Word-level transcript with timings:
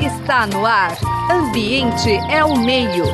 Está 0.00 0.46
no 0.46 0.64
ar. 0.64 0.96
Ambiente 1.28 2.08
é 2.30 2.44
o 2.44 2.56
meio. 2.56 3.04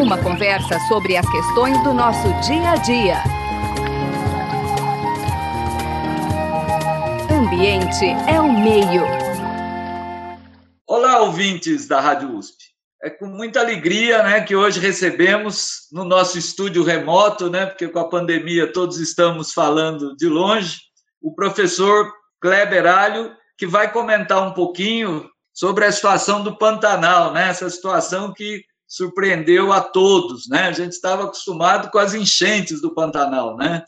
Uma 0.00 0.16
conversa 0.16 0.78
sobre 0.86 1.16
as 1.16 1.28
questões 1.28 1.82
do 1.82 1.92
nosso 1.92 2.28
dia 2.46 2.70
a 2.70 2.76
dia. 2.76 3.16
Ambiente 7.28 8.04
é 8.30 8.40
o 8.40 8.52
meio. 8.52 9.02
Olá, 10.86 11.20
ouvintes 11.22 11.88
da 11.88 12.00
Rádio 12.00 12.36
USP. 12.36 12.62
É 13.02 13.10
com 13.10 13.26
muita 13.26 13.58
alegria 13.58 14.22
né, 14.22 14.40
que 14.40 14.54
hoje 14.54 14.78
recebemos 14.78 15.88
no 15.90 16.04
nosso 16.04 16.38
estúdio 16.38 16.84
remoto, 16.84 17.50
né, 17.50 17.66
porque 17.66 17.88
com 17.88 17.98
a 17.98 18.08
pandemia 18.08 18.72
todos 18.72 19.00
estamos 19.00 19.52
falando 19.52 20.14
de 20.16 20.28
longe, 20.28 20.78
o 21.20 21.34
professor 21.34 22.08
Kleber 22.40 22.86
Alho, 22.86 23.32
que 23.58 23.66
vai 23.66 23.90
comentar 23.90 24.46
um 24.46 24.52
pouquinho 24.52 25.28
sobre 25.54 25.84
a 25.84 25.92
situação 25.92 26.42
do 26.42 26.58
Pantanal, 26.58 27.32
né? 27.32 27.48
essa 27.48 27.70
situação 27.70 28.34
que 28.34 28.64
surpreendeu 28.88 29.72
a 29.72 29.80
todos. 29.80 30.48
Né? 30.48 30.64
A 30.64 30.72
gente 30.72 30.92
estava 30.92 31.24
acostumado 31.24 31.90
com 31.90 31.98
as 31.98 32.12
enchentes 32.12 32.82
do 32.82 32.92
Pantanal. 32.92 33.56
Né? 33.56 33.84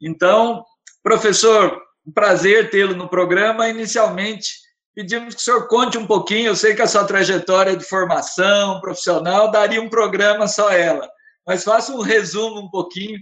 Então, 0.00 0.62
professor, 1.02 1.80
um 2.06 2.12
prazer 2.12 2.70
tê-lo 2.70 2.94
no 2.94 3.08
programa. 3.08 3.68
Inicialmente, 3.68 4.50
pedimos 4.94 5.34
que 5.34 5.40
o 5.40 5.44
senhor 5.44 5.66
conte 5.66 5.96
um 5.96 6.06
pouquinho. 6.06 6.48
Eu 6.48 6.56
sei 6.56 6.74
que 6.74 6.82
a 6.82 6.86
sua 6.86 7.04
trajetória 7.04 7.74
de 7.74 7.84
formação 7.84 8.78
profissional 8.80 9.50
daria 9.50 9.80
um 9.80 9.88
programa 9.88 10.46
só 10.46 10.70
ela, 10.70 11.08
mas 11.46 11.64
faça 11.64 11.92
um 11.92 12.02
resumo 12.02 12.60
um 12.60 12.70
pouquinho 12.70 13.18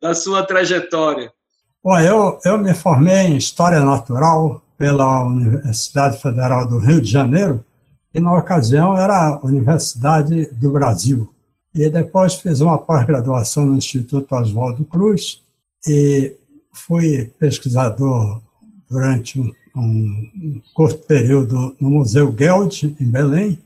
da 0.00 0.14
sua 0.14 0.44
trajetória. 0.44 1.32
Bom, 1.82 1.98
eu, 1.98 2.38
eu 2.44 2.58
me 2.58 2.74
formei 2.74 3.28
em 3.28 3.36
História 3.38 3.80
Natural 3.80 4.62
pela 4.80 5.26
Universidade 5.26 6.22
Federal 6.22 6.66
do 6.66 6.78
Rio 6.78 7.02
de 7.02 7.10
Janeiro, 7.10 7.62
e 8.14 8.18
na 8.18 8.32
ocasião 8.32 8.96
era 8.96 9.34
a 9.34 9.40
Universidade 9.44 10.46
do 10.52 10.72
Brasil. 10.72 11.28
E 11.74 11.90
depois 11.90 12.36
fiz 12.36 12.62
uma 12.62 12.78
pós-graduação 12.78 13.66
no 13.66 13.76
Instituto 13.76 14.34
Oswaldo 14.34 14.82
Cruz 14.86 15.42
e 15.86 16.34
fui 16.72 17.30
pesquisador 17.38 18.40
durante 18.88 19.38
um, 19.38 19.52
um 19.76 20.62
curto 20.72 21.06
período 21.06 21.76
no 21.78 21.90
Museu 21.90 22.34
Geld, 22.34 22.96
em 22.98 23.04
Belém, 23.04 23.58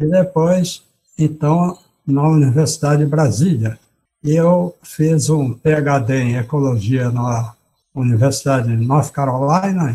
e 0.00 0.06
depois, 0.06 0.82
então, 1.18 1.76
na 2.06 2.26
Universidade 2.26 3.04
de 3.04 3.10
Brasília. 3.10 3.78
E 4.24 4.30
eu 4.30 4.74
fiz 4.82 5.28
um 5.28 5.52
PhD 5.52 6.14
em 6.14 6.36
Ecologia 6.38 7.10
na 7.10 7.54
Universidade 7.94 8.74
de 8.74 8.86
North 8.86 9.10
Carolina, 9.10 9.94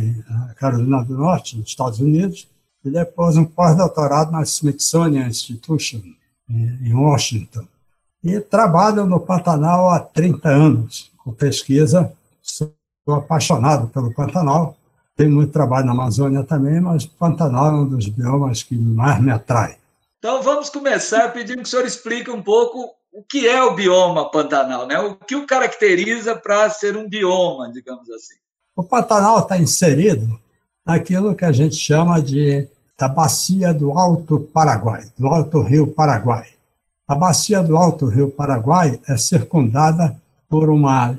Carolina 0.57 1.03
do 1.03 1.17
Norte, 1.17 1.57
nos 1.57 1.67
Estados 1.67 1.99
Unidos, 1.99 2.47
e 2.85 2.89
depois 2.89 3.35
um 3.37 3.45
pós-doutorado 3.45 4.31
na 4.31 4.43
Smithsonian 4.43 5.27
Institution, 5.27 5.99
em 6.49 6.93
Washington. 6.93 7.65
E 8.23 8.39
trabalho 8.39 9.05
no 9.05 9.19
Pantanal 9.19 9.89
há 9.89 9.99
30 9.99 10.49
anos, 10.49 11.11
com 11.17 11.31
pesquisa. 11.31 12.11
Sou 12.41 12.71
apaixonado 13.07 13.87
pelo 13.87 14.13
Pantanal. 14.13 14.77
Tenho 15.15 15.31
muito 15.31 15.51
trabalho 15.51 15.85
na 15.85 15.93
Amazônia 15.93 16.43
também, 16.43 16.79
mas 16.79 17.05
o 17.05 17.09
Pantanal 17.09 17.67
é 17.67 17.73
um 17.73 17.87
dos 17.87 18.07
biomas 18.07 18.63
que 18.63 18.75
mais 18.75 19.19
me 19.21 19.31
atrai. 19.31 19.77
Então 20.19 20.41
vamos 20.41 20.69
começar 20.69 21.29
pedindo 21.33 21.57
que 21.57 21.67
o 21.67 21.67
senhor 21.67 21.85
explique 21.85 22.29
um 22.29 22.41
pouco 22.41 22.91
o 23.17 23.23
que 23.23 23.47
é 23.47 23.63
o 23.63 23.73
bioma 23.73 24.29
Pantanal, 24.29 24.85
né? 24.85 24.99
O 24.99 25.15
que 25.15 25.35
o 25.35 25.47
caracteriza 25.47 26.35
para 26.35 26.69
ser 26.69 26.95
um 26.95 27.09
bioma, 27.09 27.67
digamos 27.71 28.07
assim? 28.11 28.35
O 28.75 28.83
Pantanal 28.83 29.39
está 29.39 29.57
inserido 29.57 30.39
naquilo 30.85 31.33
que 31.33 31.43
a 31.43 31.51
gente 31.51 31.75
chama 31.75 32.21
de 32.21 32.67
da 32.95 33.07
bacia 33.07 33.73
do 33.73 33.91
Alto 33.97 34.39
Paraguai, 34.39 35.07
do 35.17 35.27
Alto 35.27 35.61
Rio 35.61 35.87
Paraguai. 35.87 36.47
A 37.07 37.15
bacia 37.15 37.63
do 37.63 37.75
Alto 37.75 38.05
Rio 38.05 38.29
Paraguai 38.29 38.99
é 39.07 39.17
circundada 39.17 40.15
por 40.47 40.69
uma 40.69 41.17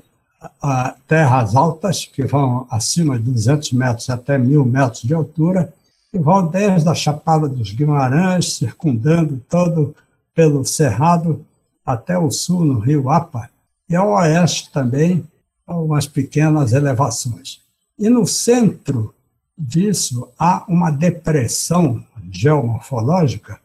a, 0.62 0.94
terras 1.08 1.56
altas 1.56 2.04
que 2.04 2.24
vão 2.24 2.64
acima 2.70 3.18
de 3.18 3.24
200 3.24 3.72
metros 3.72 4.08
até 4.08 4.38
1.000 4.38 4.64
metros 4.64 5.02
de 5.02 5.14
altura 5.14 5.72
e 6.12 6.18
vão 6.18 6.46
desde 6.46 6.88
a 6.88 6.94
Chapada 6.94 7.48
dos 7.48 7.72
Guimarães, 7.72 8.54
circundando 8.54 9.42
todo 9.48 9.96
pelo 10.32 10.64
Cerrado 10.64 11.44
até 11.88 12.18
o 12.18 12.30
sul, 12.30 12.66
no 12.66 12.78
rio 12.78 13.08
Apa, 13.08 13.48
e 13.88 13.96
ao 13.96 14.10
oeste 14.10 14.70
também, 14.70 15.24
umas 15.66 16.06
pequenas 16.06 16.74
elevações. 16.74 17.62
E 17.98 18.10
no 18.10 18.26
centro 18.26 19.14
disso 19.56 20.28
há 20.38 20.64
uma 20.68 20.90
depressão 20.90 22.04
geomorfológica, 22.30 23.58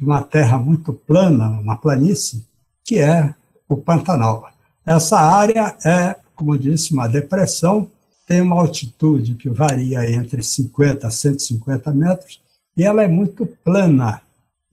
uma 0.00 0.22
terra 0.22 0.58
muito 0.58 0.94
plana, 0.94 1.50
uma 1.60 1.76
planície, 1.76 2.46
que 2.82 2.98
é 2.98 3.34
o 3.68 3.76
Pantanal. 3.76 4.48
Essa 4.86 5.18
área 5.18 5.76
é, 5.84 6.16
como 6.34 6.58
disse, 6.58 6.94
uma 6.94 7.06
depressão, 7.06 7.90
tem 8.26 8.40
uma 8.40 8.56
altitude 8.56 9.34
que 9.34 9.50
varia 9.50 10.10
entre 10.10 10.42
50 10.42 11.06
a 11.06 11.10
150 11.10 11.92
metros, 11.92 12.40
e 12.74 12.84
ela 12.84 13.02
é 13.02 13.08
muito 13.08 13.44
plana. 13.44 14.22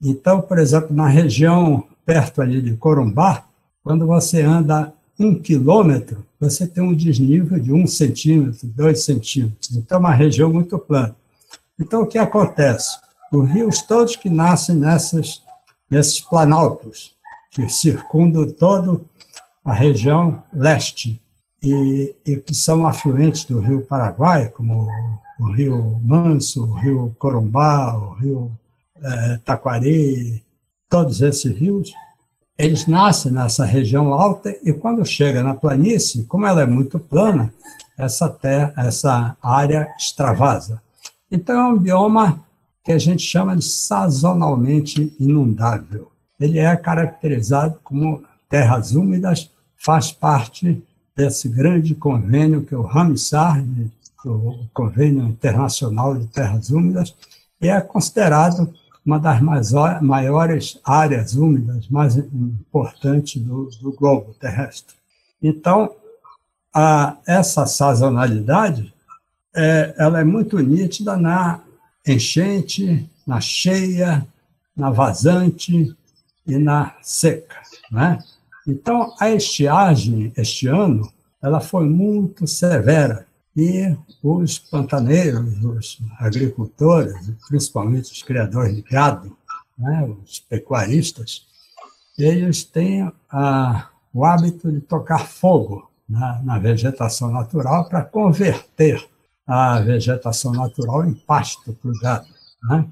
Então, 0.02 0.40
por 0.40 0.58
exemplo, 0.58 0.96
na 0.96 1.06
região 1.06 1.84
perto 2.08 2.40
ali 2.40 2.62
de 2.62 2.74
Corumbá, 2.74 3.44
quando 3.84 4.06
você 4.06 4.40
anda 4.40 4.94
um 5.20 5.38
quilômetro, 5.38 6.24
você 6.40 6.66
tem 6.66 6.82
um 6.82 6.94
desnível 6.94 7.60
de 7.60 7.70
um 7.70 7.86
centímetro, 7.86 8.66
dois 8.68 9.04
centímetros. 9.04 9.76
Então, 9.76 9.98
é 9.98 10.00
uma 10.00 10.14
região 10.14 10.50
muito 10.50 10.78
plana. 10.78 11.14
Então, 11.78 12.00
o 12.00 12.06
que 12.06 12.16
acontece? 12.16 12.98
Os 13.30 13.46
rios 13.50 13.82
todos 13.82 14.16
que 14.16 14.30
nascem 14.30 14.74
nessas, 14.74 15.42
nesses 15.90 16.18
planaltos, 16.18 17.14
que 17.50 17.68
circundam 17.68 18.50
toda 18.52 18.98
a 19.62 19.74
região 19.74 20.42
leste, 20.50 21.20
e, 21.62 22.14
e, 22.24 22.36
que 22.36 22.54
são 22.54 22.86
afluentes 22.86 23.44
do 23.44 23.60
rio 23.60 23.82
Paraguai, 23.82 24.48
como 24.48 24.88
o 25.38 25.52
rio 25.52 26.00
Manso, 26.02 26.64
o 26.64 26.72
rio 26.72 27.14
Corumbá, 27.18 27.94
o 27.98 28.14
rio 28.14 28.52
é, 29.02 29.40
Taquari, 29.44 30.42
todos 30.88 31.20
esses 31.20 31.56
rios, 31.56 31.92
eles 32.56 32.86
nascem 32.86 33.30
nessa 33.30 33.64
região 33.64 34.12
alta 34.12 34.54
e 34.62 34.72
quando 34.72 35.04
chega 35.04 35.42
na 35.42 35.54
planície, 35.54 36.24
como 36.24 36.46
ela 36.46 36.62
é 36.62 36.66
muito 36.66 36.98
plana, 36.98 37.52
essa 37.96 38.28
terra, 38.28 38.72
essa 38.76 39.36
área 39.42 39.88
extravasa. 39.98 40.80
Então 41.30 41.58
é 41.58 41.72
um 41.72 41.78
bioma 41.78 42.40
que 42.84 42.92
a 42.92 42.98
gente 42.98 43.22
chama 43.22 43.56
de 43.56 43.64
sazonalmente 43.64 45.14
inundável. 45.20 46.10
Ele 46.40 46.58
é 46.58 46.74
caracterizado 46.76 47.78
como 47.84 48.22
terras 48.48 48.92
úmidas, 48.92 49.50
faz 49.76 50.10
parte 50.10 50.82
desse 51.14 51.48
grande 51.48 51.94
convênio 51.94 52.64
que 52.64 52.74
é 52.74 52.78
o 52.78 52.82
Ramsar, 52.82 53.62
o 54.24 54.66
Convênio 54.72 55.24
Internacional 55.24 56.16
de 56.16 56.26
Terras 56.26 56.70
Úmidas, 56.70 57.14
e 57.60 57.68
é 57.68 57.80
considerado 57.80 58.72
uma 59.08 59.18
das 59.18 59.40
maiores 60.02 60.78
áreas 60.84 61.34
úmidas 61.34 61.88
mais 61.88 62.14
importantes 62.14 63.40
do, 63.40 63.70
do 63.80 63.90
globo 63.90 64.34
terrestre. 64.34 64.94
Então, 65.42 65.90
a, 66.74 67.16
essa 67.26 67.64
sazonalidade 67.64 68.92
é, 69.56 69.94
ela 69.96 70.20
é 70.20 70.24
muito 70.24 70.58
nítida 70.58 71.16
na 71.16 71.60
enchente, 72.06 73.08
na 73.26 73.40
cheia, 73.40 74.26
na 74.76 74.90
vazante 74.90 75.96
e 76.46 76.58
na 76.58 76.94
seca. 77.00 77.62
Né? 77.90 78.18
Então, 78.66 79.14
a 79.18 79.30
estiagem 79.30 80.34
este 80.36 80.66
ano 80.66 81.10
ela 81.40 81.60
foi 81.60 81.86
muito 81.86 82.46
severa 82.46 83.26
e 83.58 83.96
os 84.22 84.56
pantaneiros, 84.56 85.64
os 85.64 85.98
agricultores, 86.20 87.12
principalmente 87.48 88.12
os 88.12 88.22
criadores 88.22 88.76
de 88.76 88.82
gado, 88.82 89.36
né, 89.76 90.08
os 90.24 90.38
pecuaristas, 90.38 91.44
eles 92.16 92.62
têm 92.62 93.12
o 94.14 94.24
hábito 94.24 94.70
de 94.70 94.80
tocar 94.80 95.26
fogo 95.26 95.90
na, 96.08 96.40
na 96.40 96.58
vegetação 96.60 97.32
natural 97.32 97.88
para 97.88 98.04
converter 98.04 99.04
a 99.44 99.80
vegetação 99.80 100.52
natural 100.52 101.04
em 101.04 101.14
pasto 101.14 101.72
para 101.72 101.90
o 101.90 101.98
gado. 101.98 102.28
Né? 102.62 102.88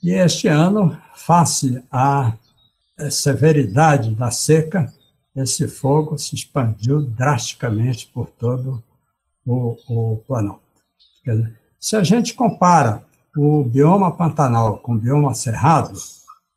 E 0.00 0.12
este 0.12 0.46
ano, 0.46 0.96
face 1.16 1.82
à 1.90 2.34
severidade 3.10 4.14
da 4.14 4.30
seca, 4.30 4.92
esse 5.34 5.66
fogo 5.66 6.16
se 6.16 6.36
expandiu 6.36 7.02
drasticamente 7.02 8.08
por 8.14 8.30
todo 8.30 8.80
o, 9.48 9.76
o 9.88 10.16
Planalto. 10.26 10.60
Dizer, 11.24 11.58
se 11.80 11.96
a 11.96 12.04
gente 12.04 12.34
compara 12.34 13.02
o 13.36 13.64
bioma 13.64 14.10
Pantanal 14.10 14.78
com 14.78 14.92
o 14.92 14.98
bioma 14.98 15.34
Cerrado, 15.34 15.98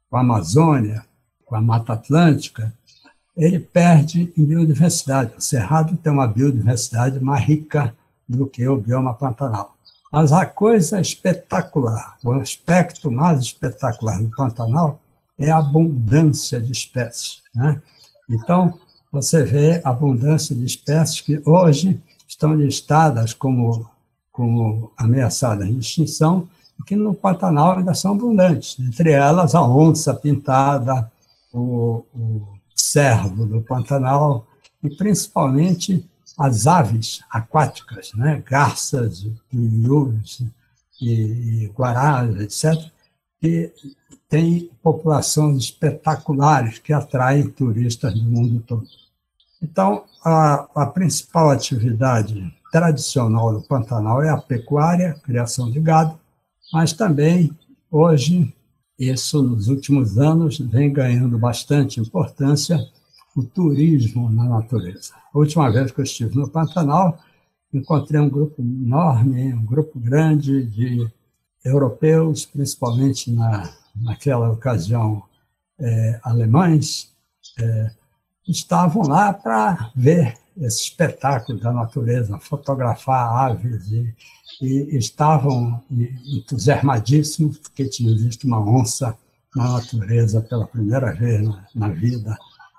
com 0.09 0.17
a 0.17 0.21
Amazônia, 0.21 1.05
com 1.45 1.55
a 1.55 1.61
Mata 1.61 1.93
Atlântica, 1.93 2.73
ele 3.35 3.59
perde 3.59 4.33
em 4.37 4.45
biodiversidade. 4.45 5.33
O 5.37 5.41
Cerrado 5.41 5.95
tem 5.97 6.11
uma 6.11 6.27
biodiversidade 6.27 7.19
mais 7.19 7.45
rica 7.45 7.95
do 8.27 8.45
que 8.47 8.67
o 8.67 8.77
bioma 8.77 9.13
Pantanal. 9.13 9.75
Mas 10.11 10.33
a 10.33 10.45
coisa 10.45 10.99
espetacular, 10.99 12.17
o 12.23 12.33
aspecto 12.33 13.09
mais 13.09 13.39
espetacular 13.39 14.21
do 14.21 14.29
Pantanal 14.31 14.99
é 15.39 15.49
a 15.49 15.57
abundância 15.57 16.59
de 16.59 16.71
espécies. 16.71 17.41
Né? 17.55 17.81
Então, 18.29 18.77
você 19.11 19.43
vê 19.43 19.81
a 19.83 19.89
abundância 19.89 20.55
de 20.55 20.65
espécies 20.65 21.21
que 21.21 21.41
hoje 21.45 22.01
estão 22.41 22.55
listadas 22.55 23.33
como, 23.35 23.87
como 24.31 24.91
ameaçadas 24.97 25.67
de 25.67 25.77
extinção, 25.77 26.49
que 26.87 26.95
no 26.95 27.13
Pantanal 27.13 27.77
ainda 27.77 27.93
são 27.93 28.13
abundantes. 28.13 28.79
Entre 28.79 29.11
elas, 29.11 29.53
a 29.53 29.61
onça 29.61 30.11
pintada, 30.15 31.11
o, 31.53 32.03
o 32.15 32.47
cervo 32.75 33.45
do 33.45 33.61
Pantanal, 33.61 34.47
e 34.83 34.89
principalmente 34.89 36.03
as 36.35 36.65
aves 36.65 37.23
aquáticas, 37.29 38.11
né? 38.15 38.43
garças, 38.43 39.27
iús 39.53 40.41
e, 40.99 41.11
e 41.11 41.67
guarás, 41.75 42.35
etc., 42.37 42.89
que 43.39 43.71
têm 44.27 44.71
populações 44.81 45.65
espetaculares 45.65 46.79
que 46.79 46.91
atraem 46.91 47.47
turistas 47.47 48.15
do 48.15 48.23
mundo 48.23 48.63
todo. 48.65 48.87
Então, 49.61 50.05
a, 50.23 50.67
a 50.75 50.85
principal 50.87 51.49
atividade 51.49 52.51
tradicional 52.71 53.53
do 53.53 53.61
Pantanal 53.61 54.23
é 54.23 54.29
a 54.29 54.37
pecuária, 54.37 55.15
criação 55.23 55.69
de 55.69 55.79
gado, 55.79 56.17
mas 56.73 56.93
também, 56.93 57.51
hoje, 57.89 58.53
isso 58.97 59.43
nos 59.43 59.67
últimos 59.67 60.17
anos 60.17 60.57
vem 60.59 60.91
ganhando 60.91 61.37
bastante 61.37 61.99
importância, 61.99 62.79
o 63.35 63.43
turismo 63.43 64.29
na 64.29 64.45
natureza. 64.45 65.13
A 65.33 65.37
última 65.37 65.69
vez 65.71 65.91
que 65.91 65.99
eu 65.99 66.03
estive 66.03 66.35
no 66.35 66.49
Pantanal, 66.49 67.17
encontrei 67.73 68.19
um 68.19 68.29
grupo 68.29 68.61
enorme, 68.61 69.53
um 69.53 69.65
grupo 69.65 69.99
grande 69.99 70.65
de 70.65 71.07
europeus, 71.63 72.45
principalmente 72.45 73.31
na, 73.31 73.71
naquela 73.95 74.49
ocasião 74.49 75.23
é, 75.79 76.19
alemães, 76.23 77.11
é, 77.59 77.91
estavam 78.47 79.03
lá 79.03 79.33
para 79.33 79.91
ver 79.95 80.37
esse 80.57 80.83
espetáculo 80.83 81.59
da 81.59 81.71
natureza, 81.71 82.37
fotografar 82.39 83.51
aves 83.51 83.89
e, 83.91 84.13
e 84.61 84.97
estavam 84.97 85.81
entusiasmadíssimos 86.25 87.57
porque 87.57 87.85
tinham 87.85 88.15
visto 88.17 88.45
uma 88.45 88.59
onça 88.59 89.17
na 89.55 89.73
natureza 89.73 90.41
pela 90.41 90.67
primeira 90.67 91.13
vez 91.13 91.41
na, 91.43 91.65
na 91.73 91.89
vida, 91.89 92.37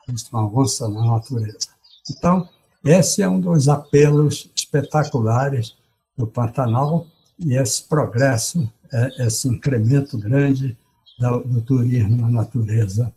visto 0.08 0.30
uma 0.32 0.46
onça 0.46 0.88
na 0.88 1.04
natureza. 1.04 1.68
Então, 2.10 2.48
esse 2.84 3.22
é 3.22 3.28
um 3.28 3.40
dos 3.40 3.68
apelos 3.68 4.50
espetaculares 4.54 5.74
do 6.16 6.26
Pantanal 6.26 7.06
e 7.38 7.54
esse 7.54 7.84
progresso, 7.84 8.70
é, 8.92 9.26
esse 9.26 9.48
incremento 9.48 10.18
grande 10.18 10.76
do, 11.18 11.40
do 11.40 11.60
turismo 11.62 12.16
na 12.16 12.28
natureza 12.28 13.12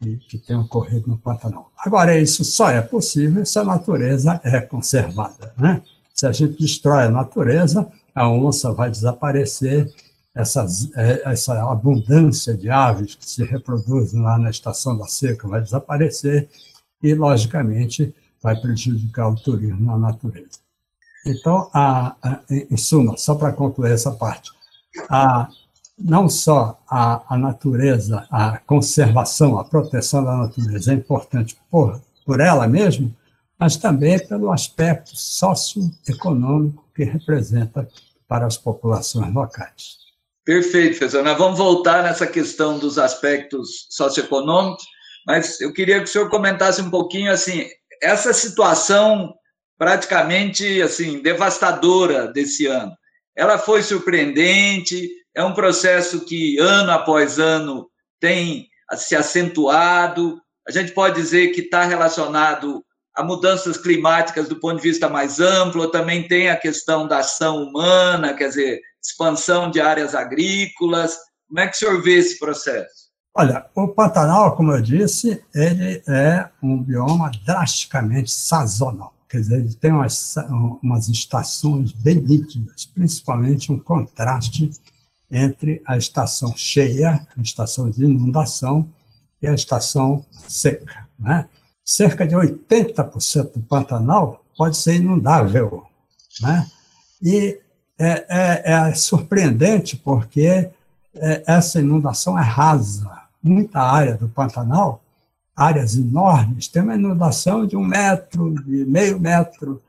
que, 0.00 0.16
que 0.16 0.38
tem 0.38 0.56
ocorrido 0.56 1.08
no 1.08 1.18
Pantanal. 1.18 1.70
Agora, 1.76 2.18
isso 2.18 2.44
só 2.44 2.70
é 2.70 2.80
possível 2.80 3.44
se 3.44 3.58
a 3.58 3.64
natureza 3.64 4.40
é 4.42 4.60
conservada. 4.60 5.52
Né? 5.56 5.82
Se 6.14 6.26
a 6.26 6.32
gente 6.32 6.58
destrói 6.58 7.04
a 7.04 7.10
natureza, 7.10 7.86
a 8.14 8.28
onça 8.28 8.72
vai 8.72 8.90
desaparecer, 8.90 9.92
essas, 10.34 10.90
é, 10.96 11.22
essa 11.30 11.70
abundância 11.70 12.56
de 12.56 12.70
aves 12.70 13.14
que 13.14 13.28
se 13.28 13.44
reproduzem 13.44 14.22
lá 14.22 14.38
na 14.38 14.48
estação 14.48 14.96
da 14.96 15.06
seca 15.06 15.48
vai 15.48 15.60
desaparecer 15.60 16.48
e, 17.02 17.14
logicamente, 17.14 18.14
vai 18.42 18.58
prejudicar 18.58 19.28
o 19.28 19.34
turismo 19.34 19.84
na 19.84 19.98
natureza. 19.98 20.60
Então, 21.26 21.68
a, 21.74 22.14
a, 22.22 22.40
em 22.48 22.76
suma, 22.76 23.16
só 23.16 23.34
para 23.34 23.52
concluir 23.52 23.92
essa 23.92 24.12
parte, 24.12 24.50
a, 25.10 25.48
não 26.00 26.28
só 26.28 26.80
a, 26.88 27.34
a 27.34 27.38
natureza, 27.38 28.26
a 28.30 28.58
conservação, 28.58 29.58
a 29.58 29.64
proteção 29.64 30.24
da 30.24 30.36
natureza 30.36 30.92
é 30.92 30.94
importante 30.94 31.56
por, 31.70 32.00
por 32.24 32.40
ela 32.40 32.66
mesma, 32.66 33.10
mas 33.58 33.76
também 33.76 34.18
pelo 34.18 34.50
aspecto 34.50 35.10
socioeconômico 35.14 36.84
que 36.94 37.04
representa 37.04 37.86
para 38.26 38.46
as 38.46 38.56
populações 38.56 39.32
locais. 39.34 39.98
Perfeito, 40.44 40.98
professor. 40.98 41.22
Nós 41.22 41.36
vamos 41.36 41.58
voltar 41.58 42.02
nessa 42.02 42.26
questão 42.26 42.78
dos 42.78 42.98
aspectos 42.98 43.86
socioeconômicos, 43.90 44.84
mas 45.26 45.60
eu 45.60 45.72
queria 45.72 45.98
que 45.98 46.04
o 46.04 46.08
senhor 46.08 46.30
comentasse 46.30 46.80
um 46.80 46.90
pouquinho 46.90 47.30
assim 47.30 47.68
essa 48.02 48.32
situação 48.32 49.34
praticamente 49.78 50.80
assim 50.80 51.20
devastadora 51.22 52.26
desse 52.28 52.66
ano. 52.66 52.92
Ela 53.36 53.58
foi 53.58 53.82
surpreendente, 53.82 55.08
é 55.34 55.44
um 55.44 55.54
processo 55.54 56.24
que 56.24 56.58
ano 56.58 56.90
após 56.90 57.38
ano 57.38 57.88
tem 58.20 58.68
se 58.94 59.14
acentuado. 59.14 60.40
A 60.68 60.72
gente 60.72 60.92
pode 60.92 61.14
dizer 61.20 61.48
que 61.48 61.62
está 61.62 61.84
relacionado 61.84 62.84
a 63.14 63.22
mudanças 63.22 63.76
climáticas 63.76 64.48
do 64.48 64.56
ponto 64.56 64.76
de 64.76 64.88
vista 64.88 65.08
mais 65.08 65.40
amplo, 65.40 65.90
também 65.90 66.26
tem 66.26 66.48
a 66.48 66.56
questão 66.56 67.06
da 67.06 67.18
ação 67.18 67.64
humana, 67.64 68.34
quer 68.34 68.48
dizer, 68.48 68.80
expansão 69.02 69.70
de 69.70 69.80
áreas 69.80 70.14
agrícolas. 70.14 71.16
Como 71.48 71.60
é 71.60 71.66
que 71.66 71.74
o 71.76 71.78
senhor 71.78 72.02
vê 72.02 72.14
esse 72.14 72.38
processo? 72.38 73.10
Olha, 73.34 73.66
o 73.74 73.88
Pantanal, 73.88 74.56
como 74.56 74.72
eu 74.72 74.82
disse, 74.82 75.42
ele 75.54 76.02
é 76.08 76.48
um 76.62 76.82
bioma 76.82 77.30
drasticamente 77.44 78.30
sazonal. 78.30 79.14
Quer 79.28 79.38
dizer, 79.38 79.58
ele 79.60 79.74
tem 79.74 79.92
umas, 79.92 80.34
umas 80.82 81.08
estações 81.08 81.92
bem 81.92 82.16
nítidas, 82.16 82.84
principalmente 82.86 83.70
um 83.70 83.78
contraste 83.78 84.70
entre 85.30 85.80
a 85.86 85.96
estação 85.96 86.56
cheia, 86.56 87.26
a 87.36 87.40
estação 87.40 87.88
de 87.88 88.04
inundação, 88.04 88.88
e 89.40 89.46
a 89.46 89.54
estação 89.54 90.24
seca. 90.48 91.08
Né? 91.18 91.48
Cerca 91.84 92.26
de 92.26 92.34
80% 92.34 93.52
do 93.54 93.60
Pantanal 93.60 94.44
pode 94.56 94.76
ser 94.76 94.96
inundável. 94.96 95.84
Né? 96.40 96.66
E 97.22 97.58
é, 97.98 98.26
é, 98.28 98.72
é 98.88 98.94
surpreendente 98.94 99.96
porque 99.96 100.70
é, 101.14 101.42
essa 101.46 101.80
inundação 101.80 102.38
é 102.38 102.42
rasa. 102.42 103.10
Muita 103.42 103.80
área 103.80 104.16
do 104.16 104.28
Pantanal, 104.28 105.02
áreas 105.56 105.96
enormes, 105.96 106.68
tem 106.68 106.82
uma 106.82 106.94
inundação 106.94 107.66
de 107.66 107.76
um 107.76 107.84
metro, 107.84 108.54
de 108.64 108.84
meio 108.84 109.18
metro, 109.18 109.82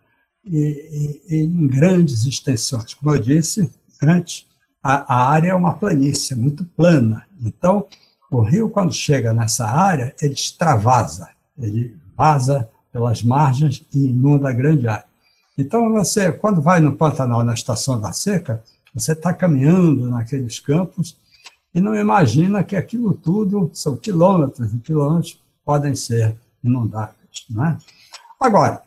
e, 0.44 1.22
e, 1.30 1.36
e 1.36 1.44
em 1.44 1.68
grandes 1.68 2.26
extensões. 2.26 2.94
Como 2.94 3.14
eu 3.14 3.22
disse 3.22 3.70
antes, 4.02 4.46
a, 4.84 5.14
a 5.14 5.30
área 5.30 5.50
é 5.52 5.56
uma 5.56 5.74
planície, 5.74 6.36
muito 6.36 6.66
plana. 6.66 7.26
Então, 7.42 7.88
o 8.30 8.42
rio, 8.42 8.70
quando 8.70 8.94
chega 8.94 9.34
nessa 9.34 9.68
área, 9.68 10.16
ele 10.22 10.34
extravasa, 10.34 11.30
ele 11.58 11.96
vaza 12.16 12.70
pelas 12.92 13.22
margens 13.24 13.86
e 13.94 14.08
inunda 14.08 14.50
a 14.50 14.54
grande 14.54 14.88
área. 14.88 15.06
Então, 15.58 15.92
você, 15.92 16.32
quando 16.32 16.62
vai 16.62 16.80
no 16.80 16.96
Pantanal, 16.96 17.44
na 17.44 17.54
estação 17.54 18.00
da 18.00 18.12
seca, 18.12 18.64
você 18.94 19.14
está 19.14 19.34
caminhando 19.34 20.10
naqueles 20.10 20.60
campos 20.60 21.18
e 21.74 21.80
não 21.80 21.96
imagina 21.96 22.64
que 22.64 22.76
aquilo 22.76 23.14
tudo 23.14 23.70
são 23.74 23.96
quilômetros 23.96 24.74
e 24.74 24.80
quilômetros 24.80 25.42
podem 25.64 25.96
ser 25.96 26.36
inundáveis. 26.64 27.46
Né? 27.50 27.78
Agora, 28.40 28.82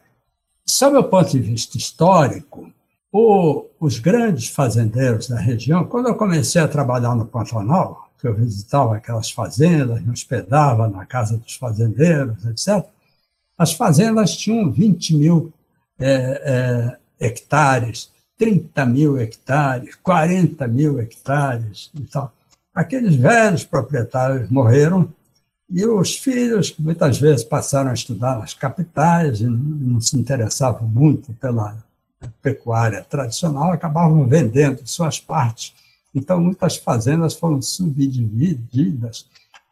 sob 0.67 0.97
o 0.97 1.05
ponto 1.05 1.31
de 1.31 1.39
vista 1.39 1.79
histórico, 1.79 2.71
o, 3.17 3.67
os 3.79 4.01
grandes 4.01 4.49
fazendeiros 4.49 5.29
da 5.29 5.39
região, 5.39 5.85
quando 5.85 6.09
eu 6.09 6.17
comecei 6.17 6.61
a 6.61 6.67
trabalhar 6.67 7.15
no 7.15 7.25
Pantanal, 7.25 8.11
que 8.21 8.27
eu 8.27 8.35
visitava 8.35 8.97
aquelas 8.97 9.31
fazendas, 9.31 10.03
me 10.03 10.11
hospedava 10.11 10.89
na 10.89 11.07
casa 11.07 11.39
dos 11.39 11.55
fazendeiros, 11.55 12.45
etc., 12.45 12.85
as 13.57 13.73
fazendas 13.73 14.37
tinham 14.37 14.69
20 14.69 15.15
mil 15.15 15.53
é, 15.97 16.97
é, 17.21 17.25
hectares, 17.25 18.11
30 18.37 18.85
mil 18.85 19.17
hectares, 19.17 19.95
40 20.03 20.67
mil 20.67 20.99
hectares 20.99 21.93
e 21.95 22.01
tal. 22.01 22.33
Aqueles 22.75 23.15
velhos 23.15 23.63
proprietários 23.63 24.51
morreram 24.51 25.09
e 25.71 25.87
os 25.87 26.17
filhos, 26.17 26.75
muitas 26.77 27.21
vezes 27.21 27.45
passaram 27.45 27.93
a 27.93 27.95
estudar 27.95 28.41
nas 28.41 28.55
capitais 28.55 29.41
e 29.41 29.47
não 29.47 30.01
se 30.01 30.17
interessavam 30.17 30.89
muito 30.89 31.33
pela 31.35 31.77
pecuária 32.43 33.03
tradicional 33.03 33.73
acabavam 33.73 34.27
vendendo 34.27 34.87
suas 34.87 35.21
partes. 35.21 35.75
Então, 36.15 36.41
muitas 36.41 36.77
fazendas 36.77 37.35
foram 37.35 37.61
subdivididas. 37.61 39.27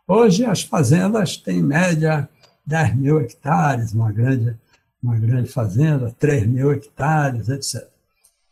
Hoje, 0.06 0.44
as 0.44 0.62
fazendas 0.62 1.36
têm, 1.36 1.58
em 1.58 1.62
média, 1.62 2.28
10 2.66 2.96
mil 2.96 3.20
hectares, 3.20 3.92
uma 3.92 4.10
grande, 4.10 4.56
uma 5.02 5.16
grande 5.16 5.48
fazenda, 5.48 6.14
3 6.18 6.46
mil 6.46 6.72
hectares, 6.72 7.48
etc. 7.48 7.88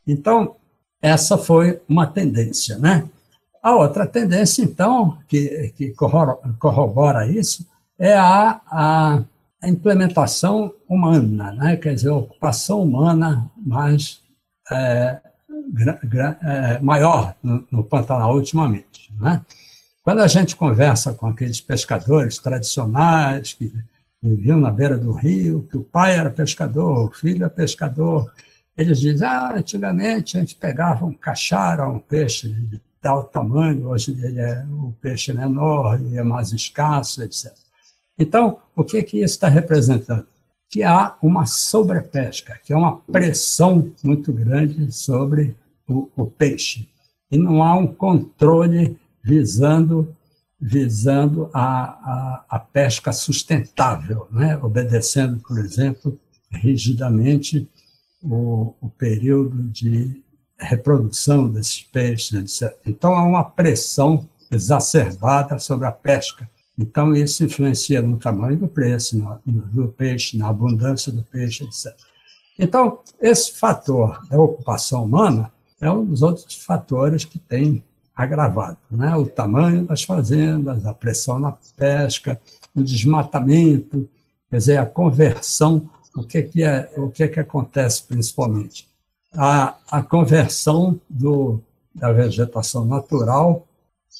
Então, 0.06 0.56
essa 1.02 1.36
foi 1.36 1.80
uma 1.88 2.06
tendência. 2.06 2.78
Né? 2.78 3.08
A 3.62 3.74
outra 3.74 4.06
tendência, 4.06 4.62
então, 4.62 5.18
que, 5.28 5.72
que 5.76 5.94
corrobora 6.58 7.26
isso, 7.26 7.66
é 7.98 8.14
a, 8.14 8.60
a 8.66 9.24
a 9.62 9.68
implementação 9.68 10.74
humana, 10.88 11.52
né? 11.52 11.76
quer 11.76 11.94
dizer, 11.94 12.08
a 12.08 12.16
ocupação 12.16 12.82
humana 12.82 13.50
mais 13.56 14.22
é, 14.70 15.20
é, 16.42 16.78
maior 16.80 17.34
no, 17.42 17.66
no 17.70 17.84
Pantanal 17.84 18.34
ultimamente. 18.34 19.12
Né? 19.20 19.44
Quando 20.02 20.20
a 20.20 20.26
gente 20.26 20.56
conversa 20.56 21.12
com 21.12 21.26
aqueles 21.26 21.60
pescadores 21.60 22.38
tradicionais 22.38 23.52
que 23.52 23.72
viviam 24.22 24.58
na 24.58 24.70
beira 24.70 24.96
do 24.96 25.12
rio, 25.12 25.66
que 25.70 25.76
o 25.76 25.84
pai 25.84 26.16
era 26.16 26.30
pescador, 26.30 27.08
o 27.08 27.12
filho 27.12 27.44
era 27.44 27.50
pescador, 27.50 28.32
eles 28.76 28.98
dizem, 28.98 29.26
ah, 29.28 29.54
antigamente 29.56 30.36
a 30.36 30.40
gente 30.40 30.56
pegava 30.56 31.04
um 31.04 31.12
cachara, 31.12 31.86
um 31.86 31.98
peixe 31.98 32.48
de 32.48 32.80
tal 33.00 33.24
tamanho, 33.24 33.88
hoje 33.88 34.12
ele 34.22 34.40
é 34.40 34.64
o 34.70 34.94
peixe 35.00 35.32
menor 35.32 36.00
e 36.00 36.16
é 36.16 36.22
mais 36.22 36.52
escasso, 36.52 37.22
etc. 37.22 37.52
Então, 38.20 38.58
o 38.76 38.84
que, 38.84 39.02
que 39.02 39.16
isso 39.16 39.34
está 39.34 39.48
representando? 39.48 40.26
Que 40.68 40.82
há 40.82 41.16
uma 41.22 41.46
sobrepesca, 41.46 42.60
que 42.62 42.72
é 42.72 42.76
uma 42.76 42.98
pressão 42.98 43.90
muito 44.04 44.30
grande 44.30 44.92
sobre 44.92 45.56
o, 45.88 46.08
o 46.14 46.26
peixe. 46.26 46.86
E 47.30 47.38
não 47.38 47.62
há 47.62 47.74
um 47.74 47.86
controle 47.86 48.98
visando 49.24 50.14
visando 50.62 51.48
a, 51.54 51.62
a, 51.62 52.44
a, 52.50 52.58
pesca 52.58 53.12
sustentável, 53.12 54.28
né? 54.30 54.58
obedecendo, 54.58 55.40
por 55.40 55.58
exemplo, 55.58 56.20
rigidamente 56.50 57.66
o, 58.22 58.74
o 58.78 58.90
período 58.90 59.62
de 59.70 60.22
reprodução 60.58 61.48
desses 61.48 61.82
peixes, 61.84 62.60
etc. 62.62 62.78
Então, 62.84 63.14
há 63.14 63.24
uma 63.24 63.42
pressão 63.42 64.28
exacerbada 64.50 65.58
sobre 65.58 65.86
a 65.86 65.92
pesca. 65.92 66.46
Então, 66.80 67.14
isso 67.14 67.44
influencia 67.44 68.00
no 68.00 68.16
tamanho 68.16 68.56
do 68.56 68.66
preço 68.66 69.18
no, 69.18 69.38
do 69.44 69.88
peixe, 69.88 70.38
na 70.38 70.48
abundância 70.48 71.12
do 71.12 71.22
peixe, 71.22 71.64
etc. 71.64 71.94
Então, 72.58 73.00
esse 73.20 73.52
fator 73.52 74.26
da 74.28 74.40
ocupação 74.40 75.04
humana 75.04 75.52
é 75.78 75.90
um 75.90 76.04
dos 76.04 76.22
outros 76.22 76.54
fatores 76.54 77.24
que 77.24 77.38
tem 77.38 77.84
agravado. 78.16 78.78
Né? 78.90 79.14
O 79.14 79.26
tamanho 79.26 79.84
das 79.84 80.04
fazendas, 80.04 80.86
a 80.86 80.94
pressão 80.94 81.38
na 81.38 81.52
pesca, 81.76 82.40
o 82.74 82.82
desmatamento, 82.82 84.08
quer 84.48 84.56
dizer, 84.56 84.76
a 84.78 84.86
conversão, 84.86 85.88
o 86.16 86.22
que, 86.22 86.42
que, 86.42 86.62
é, 86.62 86.90
o 86.96 87.10
que, 87.10 87.28
que 87.28 87.40
acontece 87.40 88.04
principalmente? 88.04 88.88
A, 89.34 89.76
a 89.90 90.02
conversão 90.02 90.98
do, 91.08 91.60
da 91.94 92.10
vegetação 92.10 92.84
natural 92.84 93.66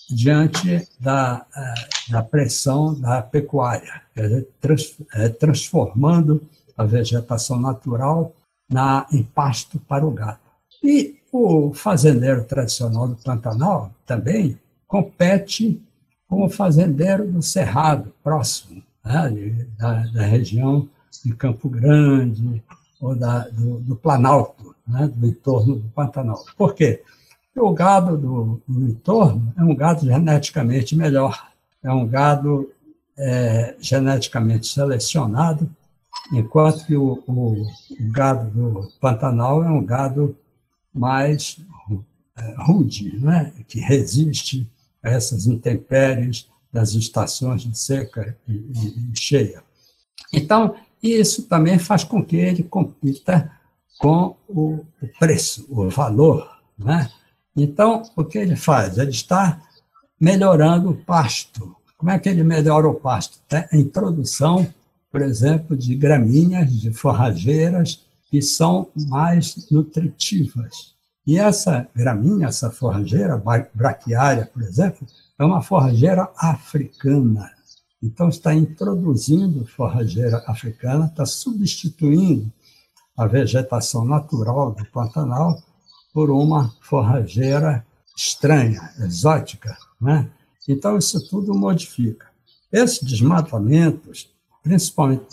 diante 0.09 0.87
da, 0.99 1.45
é, 1.57 1.75
da 2.11 2.23
pressão 2.23 2.95
da 2.95 3.23
pecuária, 3.23 4.02
é, 4.17 5.29
transformando 5.29 6.43
a 6.76 6.85
vegetação 6.85 7.59
natural 7.59 8.33
na, 8.69 9.07
em 9.12 9.23
pasto 9.23 9.79
para 9.81 10.07
o 10.07 10.11
gado. 10.11 10.38
E 10.83 11.17
o 11.33 11.73
fazendeiro 11.73 12.45
tradicional 12.45 13.09
do 13.09 13.17
Pantanal 13.17 13.93
também 14.07 14.59
compete 14.87 15.81
com 16.29 16.45
o 16.45 16.50
fazendeiro 16.50 17.26
do 17.31 17.43
Cerrado, 17.43 18.12
próximo, 18.23 18.83
né, 19.05 19.67
da, 19.79 20.07
da, 20.07 20.23
região 20.23 20.88
de 21.25 21.35
Campo 21.35 21.69
Grande 21.69 22.62
ou 23.00 23.14
da, 23.14 23.49
do, 23.49 23.81
do 23.81 23.97
Planalto, 23.97 24.75
né, 24.87 25.11
do 25.14 25.26
entorno 25.26 25.76
do 25.76 25.88
Pantanal. 25.90 26.45
Por 26.57 26.75
quê? 26.75 27.02
Porque 27.52 27.61
o 27.61 27.73
gado 27.73 28.17
do, 28.17 28.62
do 28.67 28.88
entorno 28.88 29.52
é 29.57 29.62
um 29.62 29.75
gado 29.75 30.07
geneticamente 30.07 30.97
melhor, 30.97 31.50
é 31.82 31.92
um 31.92 32.06
gado 32.06 32.70
é, 33.16 33.76
geneticamente 33.80 34.66
selecionado, 34.66 35.70
enquanto 36.32 36.87
que 36.87 36.96
o, 36.96 37.22
o, 37.26 37.66
gado 38.10 38.50
do 38.50 38.90
Pantanal 39.00 39.62
é 39.62 39.70
um 39.70 39.84
gado 39.84 40.37
mais 40.92 41.58
é, 42.37 42.54
rude, 42.58 43.18
né? 43.18 43.52
que 43.68 43.80
resiste 43.80 44.68
a 45.02 45.10
essas 45.10 45.46
intempéries 45.46 46.49
das 46.72 46.94
estações 46.94 47.62
de 47.62 47.76
seca 47.76 48.37
e, 48.46 48.52
e, 48.52 49.12
e 49.12 49.16
cheia. 49.18 49.62
Então, 50.32 50.75
isso 51.02 51.44
também 51.44 51.78
faz 51.78 52.04
com 52.04 52.25
que 52.25 52.37
ele 52.37 52.62
compita 52.62 53.50
com 53.99 54.37
o 54.49 54.84
preço, 55.18 55.66
o 55.68 55.88
valor. 55.88 56.49
Né? 56.78 57.10
Então, 57.56 58.02
o 58.16 58.25
que 58.25 58.38
ele 58.38 58.56
faz? 58.56 58.99
Ele 58.99 59.10
está 59.10 59.60
melhorando 60.21 60.91
o 60.91 60.97
pasto. 60.97 61.75
Como 61.97 62.11
é 62.11 62.19
que 62.19 62.29
ele 62.29 62.45
melhora 62.45 62.89
o 62.89 62.95
pasto? 62.95 63.39
A 63.50 63.77
introdução, 63.77 64.67
por 65.11 65.23
exemplo, 65.23 65.77
de 65.77 65.95
gramíneas, 65.95 66.73
de 66.73 66.93
forrageiras, 66.93 68.05
que 68.31 68.41
são 68.41 68.89
mais 69.09 69.69
nutritivas. 69.71 70.95
E 71.27 71.39
essa 71.39 71.89
gramínea, 71.95 72.47
essa 72.47 72.71
forrageira 72.71 73.43
braquiária, 73.75 74.47
por 74.47 74.62
exemplo, 74.62 75.07
é 75.39 75.45
uma 75.45 75.62
forrageira 75.62 76.31
africana. 76.37 77.50
Então, 78.03 78.29
está 78.29 78.55
introduzindo 78.55 79.67
forrageira 79.67 80.43
africana, 80.47 81.07
está 81.07 81.27
substituindo 81.27 82.50
a 83.17 83.27
vegetação 83.27 84.05
natural 84.05 84.73
do 84.73 84.85
Pantanal 84.87 85.62
por 86.15 86.31
uma 86.31 86.73
forrageira 86.81 87.85
estranha, 88.17 88.91
exótica. 88.99 89.77
Né? 90.00 90.28
Então, 90.69 90.97
isso 90.97 91.28
tudo 91.28 91.54
modifica. 91.54 92.26
Esses 92.73 93.02
desmatamentos 93.02 94.28
principalmente 94.62 95.25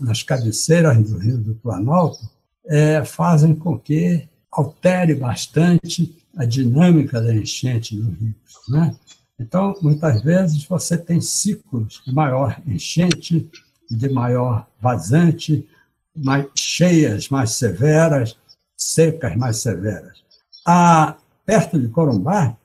nas 0.00 0.22
cabeceiras 0.22 1.10
do 1.10 1.18
Rio 1.18 1.38
do 1.38 1.54
Planalto, 1.54 2.28
é, 2.66 3.04
fazem 3.04 3.54
com 3.54 3.78
que 3.78 4.26
altere 4.50 5.14
bastante 5.14 6.16
a 6.36 6.44
dinâmica 6.44 7.20
da 7.20 7.34
enchente 7.34 7.96
no 7.96 8.10
rio. 8.10 8.34
Né? 8.68 8.96
Então, 9.38 9.74
muitas 9.82 10.22
vezes, 10.22 10.64
você 10.64 10.96
tem 10.96 11.20
ciclos 11.20 12.00
de 12.06 12.12
maior 12.12 12.60
enchente, 12.66 13.50
de 13.90 14.08
maior 14.08 14.66
vazante, 14.80 15.68
mais 16.16 16.46
cheias 16.54 17.28
mais 17.28 17.50
severas, 17.50 18.36
secas 18.76 19.36
mais 19.36 19.58
severas. 19.58 20.24
A, 20.66 21.16
perto 21.44 21.78
de 21.78 21.88
Corumbá, 21.88 22.56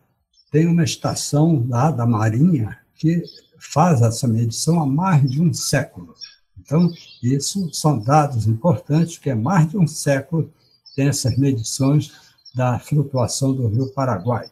tem 0.52 0.68
uma 0.68 0.84
estação 0.84 1.66
lá 1.68 1.92
da 1.92 2.06
Marinha 2.06 2.78
que 2.96 3.24
faz 3.60 4.02
essa 4.02 4.28
medição 4.28 4.82
há 4.82 4.86
mais 4.86 5.30
de 5.30 5.42
um 5.42 5.54
século. 5.54 6.14
Então, 6.60 6.92
isso 7.22 7.74
são 7.74 8.00
dados 8.00 8.48
importantes, 8.48 9.18
que 9.18 9.30
é 9.30 9.36
mais 9.36 9.70
de 9.70 9.78
um 9.78 9.88
século 9.88 10.52
tem 10.96 11.08
essas 11.08 11.38
medições 11.38 12.12
da 12.54 12.78
flutuação 12.78 13.54
do 13.54 13.68
rio 13.68 13.90
Paraguai. 13.94 14.52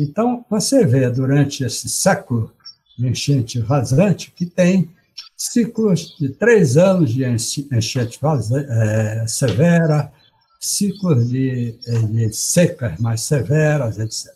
Então, 0.00 0.44
você 0.50 0.84
vê 0.84 1.08
durante 1.08 1.64
esse 1.64 1.88
século 1.88 2.52
de 2.98 3.06
enchente 3.06 3.60
vazante 3.60 4.32
que 4.34 4.46
tem 4.46 4.90
ciclos 5.36 6.16
de 6.18 6.30
três 6.30 6.76
anos 6.76 7.12
de 7.12 7.24
enchente 7.24 8.18
vazante, 8.20 8.66
é, 8.68 9.26
severa, 9.28 10.12
ciclos 10.58 11.28
de, 11.28 11.78
de 12.10 12.32
secas 12.32 12.98
mais 12.98 13.20
severas, 13.20 13.98
etc. 13.98 14.35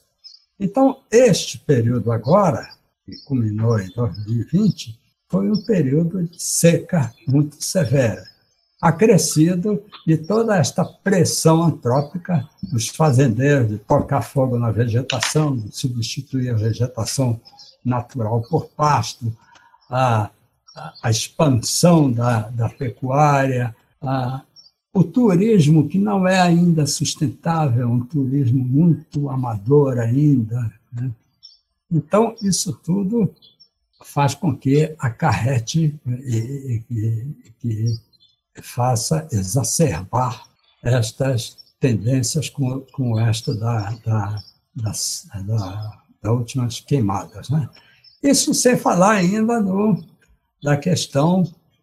Então, 0.60 0.98
este 1.10 1.56
período 1.56 2.12
agora, 2.12 2.68
que 3.06 3.16
culminou 3.24 3.80
em 3.80 3.88
2020, 3.94 5.00
foi 5.26 5.50
um 5.50 5.64
período 5.64 6.22
de 6.24 6.42
seca 6.42 7.10
muito 7.26 7.64
severa, 7.64 8.22
acrescido 8.78 9.82
de 10.06 10.18
toda 10.18 10.58
esta 10.58 10.84
pressão 10.84 11.62
antrópica 11.62 12.46
dos 12.62 12.88
fazendeiros 12.88 13.70
de 13.70 13.78
tocar 13.78 14.20
fogo 14.20 14.58
na 14.58 14.70
vegetação, 14.70 15.56
de 15.56 15.74
substituir 15.74 16.50
a 16.50 16.56
vegetação 16.56 17.40
natural 17.82 18.42
por 18.42 18.66
pasto, 18.70 19.34
a, 19.88 20.28
a, 21.02 21.10
expansão 21.10 22.12
da, 22.12 22.50
da 22.50 22.68
pecuária, 22.68 23.74
a, 24.02 24.42
o 24.92 25.04
turismo 25.04 25.88
que 25.88 25.98
não 25.98 26.26
é 26.26 26.40
ainda 26.40 26.84
sustentável, 26.86 27.88
um 27.88 28.04
turismo 28.04 28.64
muito 28.64 29.28
amador 29.30 29.98
ainda, 29.98 30.72
né? 30.92 31.10
Então, 31.90 32.36
isso 32.40 32.72
tudo 32.72 33.32
faz 34.04 34.34
com 34.34 34.56
que 34.56 34.94
acarrete 34.98 35.98
e, 36.06 36.82
e, 36.90 37.52
que 37.58 37.94
faça 38.62 39.28
exacerbar 39.32 40.48
estas 40.82 41.56
tendências 41.80 42.48
como, 42.48 42.82
como 42.92 43.18
esta 43.18 43.54
da, 43.54 43.90
da, 44.04 44.42
das, 44.74 45.28
da, 45.46 46.02
das 46.22 46.32
últimas 46.32 46.80
queimadas. 46.80 47.50
Né? 47.50 47.68
Isso 48.22 48.54
sem 48.54 48.76
falar 48.76 49.16
ainda 49.16 49.60
no, 49.60 50.02
da 50.62 50.76
questão 50.76 51.42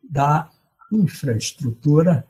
da 0.10 0.50
infraestrutura 0.92 2.26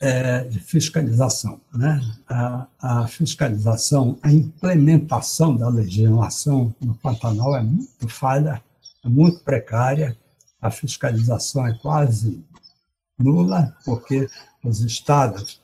é, 0.00 0.44
de 0.44 0.58
fiscalização. 0.58 1.60
Né? 1.72 2.00
A, 2.28 2.66
a, 2.80 3.06
fiscalização, 3.06 4.18
a 4.22 4.32
implementação 4.32 5.56
da 5.56 5.68
legislação 5.68 6.74
no 6.80 6.94
Pantanal 6.94 7.54
é 7.56 7.62
muito 7.62 8.08
falha, 8.08 8.62
é 9.04 9.08
muito 9.08 9.40
precária, 9.40 10.16
a 10.60 10.70
fiscalização 10.70 11.66
é 11.66 11.74
quase 11.74 12.42
nula, 13.18 13.76
porque 13.84 14.28
os 14.64 14.80
estados 14.80 15.60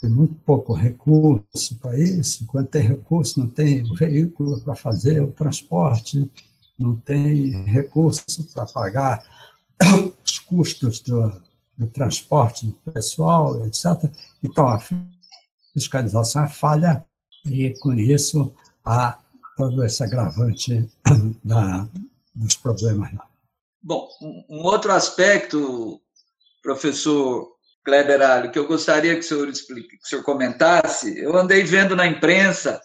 tem 0.00 0.10
muito 0.10 0.34
pouco 0.44 0.74
recurso 0.74 1.76
para 1.80 1.98
isso. 1.98 2.44
Quando 2.46 2.66
tem 2.66 2.82
recurso, 2.82 3.40
não 3.40 3.48
tem 3.48 3.82
veículo 3.94 4.60
para 4.60 4.74
fazer 4.74 5.22
o 5.22 5.32
transporte, 5.32 6.30
não 6.78 6.96
tem 6.96 7.64
recurso 7.64 8.44
para 8.52 8.66
pagar 8.66 9.24
os 10.24 10.38
custos 10.40 11.00
do, 11.00 11.32
do 11.76 11.86
transporte 11.86 12.66
do 12.66 12.92
pessoal, 12.92 13.66
etc. 13.66 14.10
Então, 14.42 14.68
a 14.68 14.78
fiscalização 15.72 16.44
é 16.44 16.48
falha 16.48 17.04
e, 17.44 17.74
com 17.80 17.92
isso, 17.92 18.54
há 18.84 19.18
todo 19.56 19.84
esse 19.84 20.02
agravante 20.02 20.88
da, 21.44 21.86
dos 22.34 22.56
problemas. 22.56 23.10
Bom, 23.82 24.08
um 24.48 24.62
outro 24.62 24.92
aspecto, 24.92 26.00
professor 26.62 27.54
Kleber 27.84 28.22
Alho, 28.22 28.50
que 28.50 28.58
eu 28.58 28.66
gostaria 28.66 29.14
que 29.14 29.20
o 29.20 29.24
senhor 29.24 29.48
explique, 29.48 29.98
que 29.98 30.04
o 30.04 30.06
senhor 30.06 30.22
comentasse. 30.22 31.18
Eu 31.18 31.36
andei 31.36 31.62
vendo 31.64 31.94
na 31.94 32.06
imprensa 32.06 32.80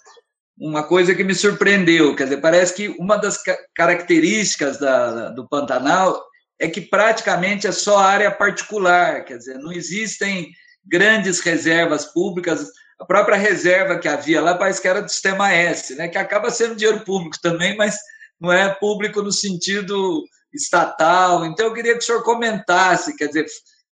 uma 0.57 0.83
coisa 0.83 1.15
que 1.15 1.23
me 1.23 1.33
surpreendeu, 1.33 2.13
quer 2.15 2.25
dizer, 2.25 2.41
parece 2.41 2.73
que 2.73 2.89
uma 2.99 3.15
das 3.15 3.41
características 3.73 4.77
da, 4.77 5.29
do 5.29 5.47
Pantanal 5.47 6.21
é 6.59 6.67
que 6.67 6.81
praticamente 6.81 7.65
é 7.65 7.71
só 7.71 7.97
área 7.97 8.29
particular, 8.29 9.23
quer 9.23 9.37
dizer, 9.37 9.57
não 9.59 9.71
existem 9.71 10.51
grandes 10.85 11.39
reservas 11.39 12.05
públicas. 12.05 12.67
A 12.99 13.05
própria 13.05 13.37
reserva 13.37 13.97
que 13.97 14.07
havia 14.07 14.41
lá 14.41 14.55
parece 14.55 14.81
que 14.81 14.87
era 14.87 15.01
do 15.01 15.09
Sistema 15.09 15.53
S, 15.53 15.95
né, 15.95 16.09
que 16.09 16.17
acaba 16.17 16.51
sendo 16.51 16.75
dinheiro 16.75 17.03
público 17.05 17.37
também, 17.41 17.77
mas 17.77 17.97
não 18.39 18.51
é 18.51 18.73
público 18.75 19.21
no 19.21 19.31
sentido 19.31 20.23
estatal. 20.53 21.45
Então, 21.45 21.67
eu 21.67 21.73
queria 21.73 21.93
que 21.93 21.99
o 21.99 22.01
senhor 22.01 22.23
comentasse, 22.23 23.15
quer 23.15 23.27
dizer, 23.27 23.45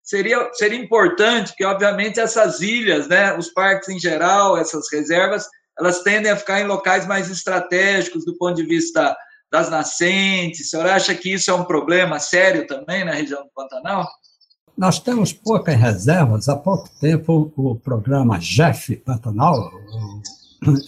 seria, 0.02 0.50
seria 0.54 0.78
importante 0.78 1.54
que, 1.56 1.64
obviamente, 1.64 2.18
essas 2.18 2.60
ilhas, 2.60 3.06
né, 3.06 3.36
os 3.36 3.48
parques 3.52 3.88
em 3.88 3.98
geral, 3.98 4.56
essas 4.56 4.90
reservas, 4.90 5.46
elas 5.78 6.02
tendem 6.02 6.32
a 6.32 6.36
ficar 6.36 6.60
em 6.60 6.66
locais 6.66 7.06
mais 7.06 7.30
estratégicos 7.30 8.24
do 8.24 8.36
ponto 8.36 8.56
de 8.56 8.66
vista 8.66 9.16
das 9.50 9.70
nascentes. 9.70 10.66
O 10.66 10.70
senhor 10.70 10.86
acha 10.86 11.14
que 11.14 11.32
isso 11.32 11.50
é 11.50 11.54
um 11.54 11.64
problema 11.64 12.18
sério 12.18 12.66
também 12.66 13.04
na 13.04 13.12
região 13.12 13.42
do 13.42 13.50
Pantanal? 13.54 14.06
Nós 14.76 14.98
temos 14.98 15.32
poucas 15.32 15.76
reservas. 15.76 16.48
Há 16.48 16.56
pouco 16.56 16.88
tempo, 17.00 17.52
o 17.56 17.74
programa 17.76 18.38
GEF 18.40 18.96
Pantanal, 18.96 19.70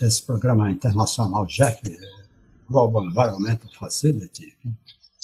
esse 0.02 0.22
programa 0.22 0.70
internacional 0.70 1.48
GEF, 1.48 1.80
Global 2.68 3.04
Environmental 3.06 3.70
Facility, 3.78 4.54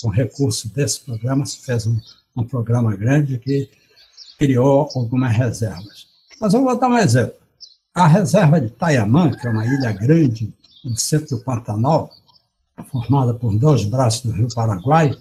com 0.00 0.08
recurso 0.08 0.68
desse 0.72 1.00
programa, 1.00 1.44
se 1.44 1.58
fez 1.58 1.86
um, 1.86 2.00
um 2.34 2.44
programa 2.44 2.96
grande 2.96 3.38
que 3.38 3.68
criou 4.38 4.88
algumas 4.94 5.36
reservas. 5.36 6.06
Mas 6.40 6.54
eu 6.54 6.62
vou 6.62 6.76
dar 6.78 6.88
um 6.88 6.98
exemplo. 6.98 7.36
A 7.94 8.06
reserva 8.06 8.60
de 8.60 8.70
Tayamã, 8.70 9.30
que 9.30 9.46
é 9.46 9.50
uma 9.50 9.64
ilha 9.64 9.92
grande 9.92 10.52
no 10.84 10.96
centro 10.96 11.36
do 11.36 11.44
Pantanal, 11.44 12.10
formada 12.82 13.34
por 13.34 13.56
dois 13.56 13.84
braços 13.84 14.22
do 14.22 14.32
rio 14.32 14.48
Paraguai, 14.54 15.16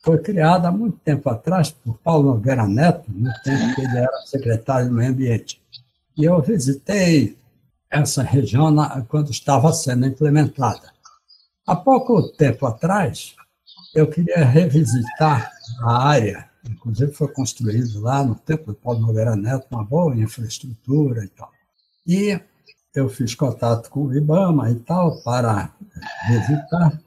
foi 0.00 0.18
criada 0.18 0.68
há 0.68 0.72
muito 0.72 0.98
tempo 0.98 1.30
atrás 1.30 1.70
por 1.70 1.96
Paulo 1.98 2.34
Nogueira 2.34 2.66
Neto, 2.66 3.04
no 3.08 3.32
tempo 3.42 3.74
que 3.74 3.80
ele 3.80 3.98
era 3.98 4.26
secretário 4.26 4.88
do 4.88 4.94
Meio 4.94 5.10
Ambiente. 5.10 5.60
E 6.16 6.24
eu 6.24 6.40
visitei 6.42 7.36
essa 7.90 8.22
região 8.22 8.74
quando 9.08 9.30
estava 9.30 9.72
sendo 9.72 10.06
implementada. 10.06 10.92
Há 11.66 11.76
pouco 11.76 12.28
tempo 12.32 12.66
atrás, 12.66 13.34
eu 13.94 14.08
queria 14.08 14.44
revisitar 14.44 15.50
a 15.82 16.08
área 16.08 16.52
Inclusive 16.68 17.12
foi 17.12 17.28
construído 17.28 18.00
lá 18.00 18.24
no 18.24 18.34
tempo 18.34 18.66
do 18.66 18.74
Paulo 18.74 19.00
Nogueira 19.00 19.34
Neto 19.34 19.66
uma 19.70 19.84
boa 19.84 20.14
infraestrutura 20.16 21.24
e 21.24 21.28
tal. 21.28 21.50
E 22.06 22.40
eu 22.94 23.08
fiz 23.08 23.34
contato 23.34 23.88
com 23.88 24.06
o 24.06 24.14
IBAMA 24.14 24.70
e 24.70 24.74
tal 24.76 25.22
para 25.22 25.72
visitar 26.28 27.00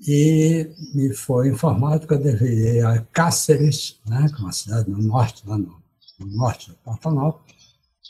e 0.00 0.70
me 0.94 1.12
foi 1.14 1.48
informado 1.48 2.06
que 2.06 2.12
eu 2.12 2.18
deveria 2.18 2.74
ir 2.74 2.86
a 2.86 2.98
Cáceres, 3.12 3.98
né, 4.06 4.26
que 4.28 4.40
é 4.40 4.44
uma 4.44 4.52
cidade 4.52 4.90
no 4.90 4.98
norte, 4.98 5.42
lá 5.46 5.56
no, 5.56 5.76
no 6.18 6.26
norte 6.36 6.70
do 6.70 6.76
Pantanal, 6.76 7.42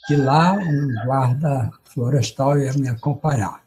que 0.07 0.17
lá 0.17 0.55
um 0.55 1.07
guarda 1.07 1.71
florestal 1.85 2.59
ia 2.59 2.73
me 2.75 2.89
acompanhar. 2.89 3.63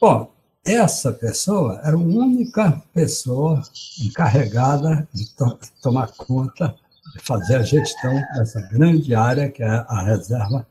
Bom, 0.00 0.30
essa 0.64 1.12
pessoa 1.12 1.80
era 1.82 1.96
a 1.96 1.98
única 1.98 2.82
pessoa 2.92 3.62
encarregada 4.02 5.06
de 5.12 5.28
to 5.34 5.58
tomar 5.82 6.08
conta, 6.08 6.74
de 7.14 7.22
fazer 7.22 7.56
a 7.56 7.62
gestão 7.62 8.14
dessa 8.34 8.60
grande 8.62 9.14
área 9.14 9.50
que 9.50 9.62
é 9.62 9.66
a 9.66 10.02
reserva 10.02 10.66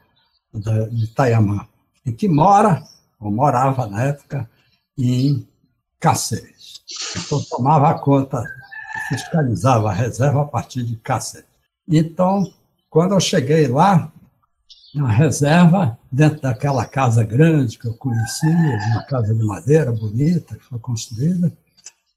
de 0.54 1.04
Itaiamã, 1.06 1.68
e 2.06 2.12
que 2.12 2.28
mora, 2.28 2.84
ou 3.20 3.32
morava 3.32 3.88
na 3.88 4.04
época, 4.04 4.50
em 4.98 5.48
Cáceres. 6.00 6.82
Então, 7.16 7.42
tomava 7.50 7.98
conta, 8.00 8.44
fiscalizava 9.08 9.90
a 9.90 9.94
reserva 9.94 10.42
a 10.42 10.46
partir 10.46 10.84
de 10.84 10.98
Cáceres. 10.98 11.48
Então, 11.88 12.44
quando 12.90 13.14
eu 13.14 13.20
cheguei 13.20 13.68
lá, 13.68 14.12
uma 14.94 15.12
reserva 15.12 15.98
dentro 16.12 16.42
daquela 16.42 16.86
casa 16.86 17.24
grande 17.24 17.80
que 17.80 17.88
eu 17.88 17.96
conheci, 17.96 18.48
uma 18.92 19.04
casa 19.04 19.34
de 19.34 19.44
madeira 19.44 19.92
bonita 19.92 20.56
que 20.56 20.64
foi 20.64 20.80
construída. 20.80 21.52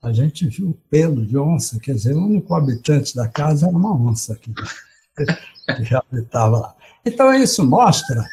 A 0.02 0.12
gente 0.12 0.46
viu 0.46 0.78
pelo 0.90 1.24
de 1.24 1.38
onça, 1.38 1.80
quer 1.80 1.94
dizer, 1.94 2.14
o 2.14 2.24
único 2.24 2.54
habitante 2.54 3.16
da 3.16 3.26
casa 3.26 3.66
era 3.66 3.76
uma 3.76 3.94
onça 3.94 4.36
que, 4.36 4.52
que 4.52 5.94
habitava 5.94 6.58
lá. 6.58 6.74
Então, 7.04 7.32
isso 7.32 7.64
mostra 7.64 8.24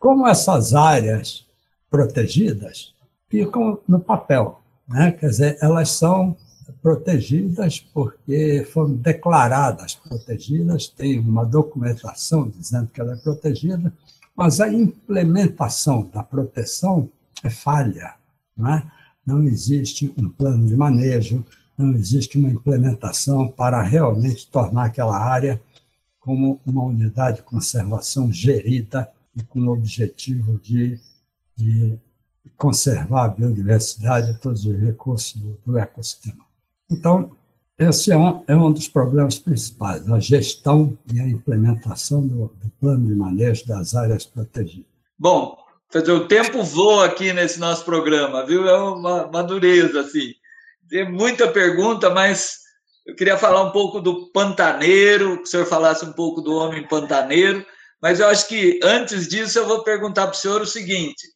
como 0.00 0.26
essas 0.26 0.72
áreas 0.72 1.46
protegidas 1.90 2.94
ficam 3.28 3.78
no 3.86 4.00
papel. 4.00 4.62
Né? 4.88 5.12
Quer 5.12 5.28
dizer, 5.28 5.58
elas 5.60 5.90
são 5.90 6.34
protegidas 6.82 7.78
porque 7.78 8.66
foram 8.72 8.94
declaradas 8.94 9.94
protegidas, 9.94 10.88
tem 10.88 11.20
uma 11.20 11.44
documentação 11.44 12.48
dizendo 12.48 12.88
que 12.88 12.98
ela 12.98 13.12
é 13.12 13.16
protegida, 13.16 13.92
mas 14.34 14.58
a 14.58 14.72
implementação 14.72 16.08
da 16.10 16.22
proteção 16.22 17.10
é 17.44 17.50
falha. 17.50 18.14
Não, 18.56 18.72
é? 18.72 18.82
não 19.26 19.42
existe 19.42 20.12
um 20.16 20.30
plano 20.30 20.66
de 20.66 20.76
manejo, 20.76 21.44
não 21.76 21.92
existe 21.92 22.38
uma 22.38 22.48
implementação 22.48 23.48
para 23.48 23.82
realmente 23.82 24.48
tornar 24.48 24.86
aquela 24.86 25.18
área 25.18 25.60
como 26.18 26.58
uma 26.64 26.84
unidade 26.84 27.38
de 27.38 27.42
conservação 27.42 28.32
gerida 28.32 29.10
e 29.40 29.44
com 29.44 29.60
o 29.60 29.72
objetivo 29.72 30.58
de, 30.58 30.98
de 31.56 31.98
conservar 32.56 33.24
a 33.24 33.28
biodiversidade 33.28 34.30
e 34.30 34.38
todos 34.38 34.64
os 34.64 34.78
recursos 34.78 35.34
do, 35.40 35.58
do 35.64 35.78
ecossistema. 35.78 36.44
Então, 36.90 37.36
esse 37.78 38.12
é 38.12 38.16
um, 38.16 38.44
é 38.46 38.54
um 38.54 38.70
dos 38.70 38.88
problemas 38.88 39.38
principais, 39.38 40.06
a 40.10 40.20
gestão 40.20 40.98
e 41.12 41.18
a 41.18 41.26
implementação 41.26 42.26
do, 42.26 42.52
do 42.62 42.70
plano 42.78 43.06
de 43.08 43.14
manejo 43.14 43.66
das 43.66 43.94
áreas 43.94 44.26
protegidas. 44.26 44.84
Bom, 45.18 45.56
o 45.94 46.20
tempo 46.26 46.62
voa 46.62 47.06
aqui 47.06 47.32
nesse 47.32 47.58
nosso 47.58 47.84
programa, 47.84 48.44
viu? 48.44 48.68
É 48.68 48.76
uma, 48.76 49.26
uma 49.26 49.42
dureza, 49.42 50.02
assim. 50.02 50.34
Tem 50.88 51.10
muita 51.10 51.50
pergunta, 51.50 52.10
mas 52.10 52.58
eu 53.06 53.16
queria 53.16 53.38
falar 53.38 53.62
um 53.62 53.70
pouco 53.70 54.00
do 54.00 54.30
pantaneiro, 54.30 55.38
que 55.38 55.44
o 55.44 55.46
senhor 55.46 55.66
falasse 55.66 56.04
um 56.04 56.12
pouco 56.12 56.40
do 56.42 56.54
homem 56.54 56.86
pantaneiro, 56.86 57.64
mas 58.00 58.20
eu 58.20 58.28
acho 58.28 58.48
que 58.48 58.80
antes 58.82 59.28
disso 59.28 59.58
eu 59.58 59.66
vou 59.66 59.82
perguntar 59.82 60.26
para 60.26 60.36
o 60.36 60.38
senhor 60.38 60.62
o 60.62 60.66
seguinte: 60.66 61.26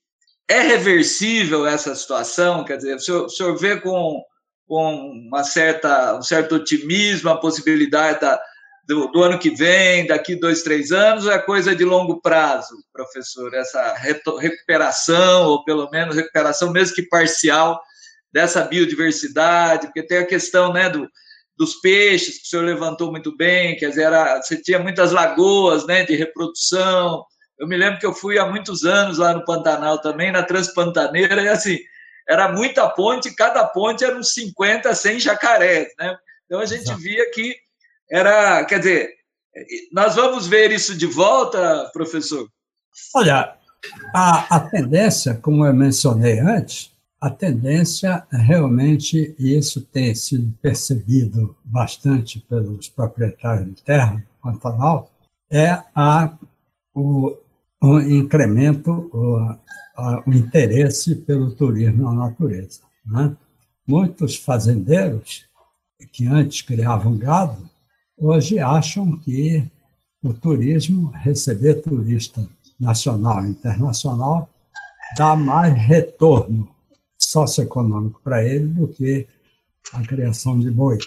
é 0.49 0.61
reversível 0.61 1.67
essa 1.67 1.95
situação? 1.95 2.65
Quer 2.65 2.77
dizer, 2.77 2.97
o 2.97 3.01
senhor, 3.01 3.25
o 3.27 3.31
senhor 3.31 3.57
vê 3.57 3.81
com 3.81 4.23
com 4.67 5.11
uma 5.29 5.45
certa, 5.45 6.17
um 6.17 6.23
certo 6.23 6.57
otimismo 6.57 7.31
a 7.31 7.39
possibilidade 7.39 8.21
da, 8.21 8.41
do, 8.87 9.09
do, 9.09 9.23
ano 9.23 9.39
que 9.39 9.51
vem, 9.51 10.07
daqui 10.07 10.35
dois, 10.35 10.63
três 10.63 10.91
anos, 10.91 11.27
ou 11.27 11.33
é 11.33 11.39
coisa 11.39 11.75
de 11.75 11.85
longo 11.85 12.21
prazo, 12.21 12.75
professor? 12.93 13.53
Essa 13.55 13.95
recuperação, 14.39 15.47
ou 15.47 15.65
pelo 15.65 15.89
menos 15.91 16.17
recuperação, 16.17 16.73
mesmo 16.73 16.95
que 16.95 17.09
parcial, 17.09 17.81
dessa 18.33 18.63
biodiversidade, 18.65 19.87
porque 19.87 20.03
tem 20.03 20.19
a 20.19 20.27
questão 20.27 20.73
né, 20.73 20.91
do, 20.91 21.09
dos 21.57 21.77
peixes, 21.77 22.39
que 22.39 22.47
o 22.47 22.49
senhor 22.49 22.65
levantou 22.65 23.11
muito 23.11 23.37
bem, 23.37 23.77
quer 23.77 23.91
dizer, 23.91 24.05
era, 24.05 24.43
você 24.43 24.61
tinha 24.61 24.79
muitas 24.79 25.13
lagoas 25.13 25.87
né, 25.87 26.05
de 26.05 26.17
reprodução. 26.17 27.25
Eu 27.59 27.69
me 27.69 27.77
lembro 27.77 28.01
que 28.01 28.07
eu 28.07 28.13
fui 28.13 28.39
há 28.39 28.47
muitos 28.47 28.85
anos 28.85 29.19
lá 29.19 29.33
no 29.33 29.45
Pantanal 29.45 30.01
também, 30.01 30.33
na 30.33 30.43
Transpantaneira, 30.43 31.41
e 31.43 31.49
assim, 31.49 31.79
era 32.29 32.51
muita 32.51 32.89
ponte, 32.89 33.35
cada 33.35 33.65
ponte 33.67 34.05
era 34.05 34.17
uns 34.17 34.33
50, 34.33 34.95
100 34.95 35.21
jacarés, 35.21 35.89
né? 35.99 36.17
Então 36.47 36.61
a 36.61 36.67
gente 36.67 36.93
via 36.95 37.31
que 37.31 37.55
era, 38.11 38.65
quer 38.65 38.79
dizer, 38.79 39.11
nós 39.93 40.17
vamos 40.17 40.47
ver 40.47 40.73
isso 40.73 40.97
de 40.97 41.07
volta, 41.07 41.89
professor? 41.93 42.49
Olha, 43.15 43.57
a, 44.15 44.57
a 44.57 44.61
tendência, 44.61 45.35
como 45.35 45.67
eu 45.67 45.75
mencionei 45.75 46.41
antes, 46.41 46.94
a 47.25 47.31
tendência 47.31 48.23
é 48.31 48.37
realmente, 48.37 49.35
e 49.39 49.57
isso 49.57 49.81
tem 49.81 50.15
sido 50.15 50.53
percebido 50.61 51.57
bastante 51.65 52.39
pelos 52.39 52.91
proprietários 52.91 53.77
de 53.77 53.83
terra, 53.83 54.23
Pantanal, 54.43 55.11
é 55.51 55.71
a, 55.95 56.37
o 56.95 57.35
um 57.83 57.99
incremento, 57.99 59.09
o, 59.11 59.39
o 60.27 60.35
interesse 60.35 61.15
pelo 61.15 61.51
turismo 61.53 62.13
na 62.13 62.27
natureza. 62.29 62.83
Né? 63.07 63.35
Muitos 63.87 64.37
fazendeiros 64.37 65.47
que 66.13 66.27
antes 66.27 66.61
criavam 66.61 67.17
gado, 67.17 67.57
hoje 68.19 68.59
acham 68.59 69.17
que 69.17 69.67
o 70.23 70.35
turismo, 70.35 71.11
receber 71.15 71.81
turista 71.81 72.47
nacional 72.79 73.47
e 73.47 73.49
internacional, 73.49 74.47
dá 75.17 75.35
mais 75.35 75.73
retorno 75.73 76.74
socioeconômico 77.35 78.21
para 78.23 78.45
ele 78.45 78.69
do 78.69 78.87
que 78.87 79.27
a 79.93 80.01
criação 80.03 80.59
de 80.59 80.71
boi. 80.71 80.99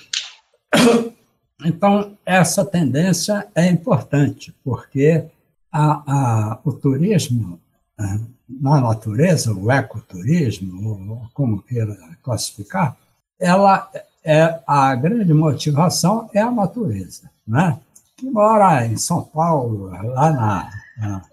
Então, 1.65 2.15
essa 2.23 2.63
tendência 2.63 3.47
é 3.55 3.65
importante, 3.65 4.55
porque 4.63 5.25
a, 5.71 6.03
a, 6.05 6.59
o 6.63 6.71
turismo 6.71 7.59
é, 7.99 8.19
na 8.47 8.79
natureza, 8.79 9.51
o 9.51 9.71
ecoturismo, 9.71 11.09
ou 11.09 11.27
como 11.33 11.63
queira 11.63 11.97
classificar, 12.21 12.95
ela 13.39 13.89
é 14.23 14.59
a 14.67 14.93
grande 14.93 15.33
motivação 15.33 16.29
é 16.31 16.39
a 16.39 16.51
natureza, 16.51 17.27
né? 17.47 17.79
Que 18.15 18.29
mora 18.29 18.85
em 18.85 18.95
São 18.95 19.23
Paulo, 19.23 19.89
lá 19.89 20.31
na, 20.31 20.71
na 20.95 21.25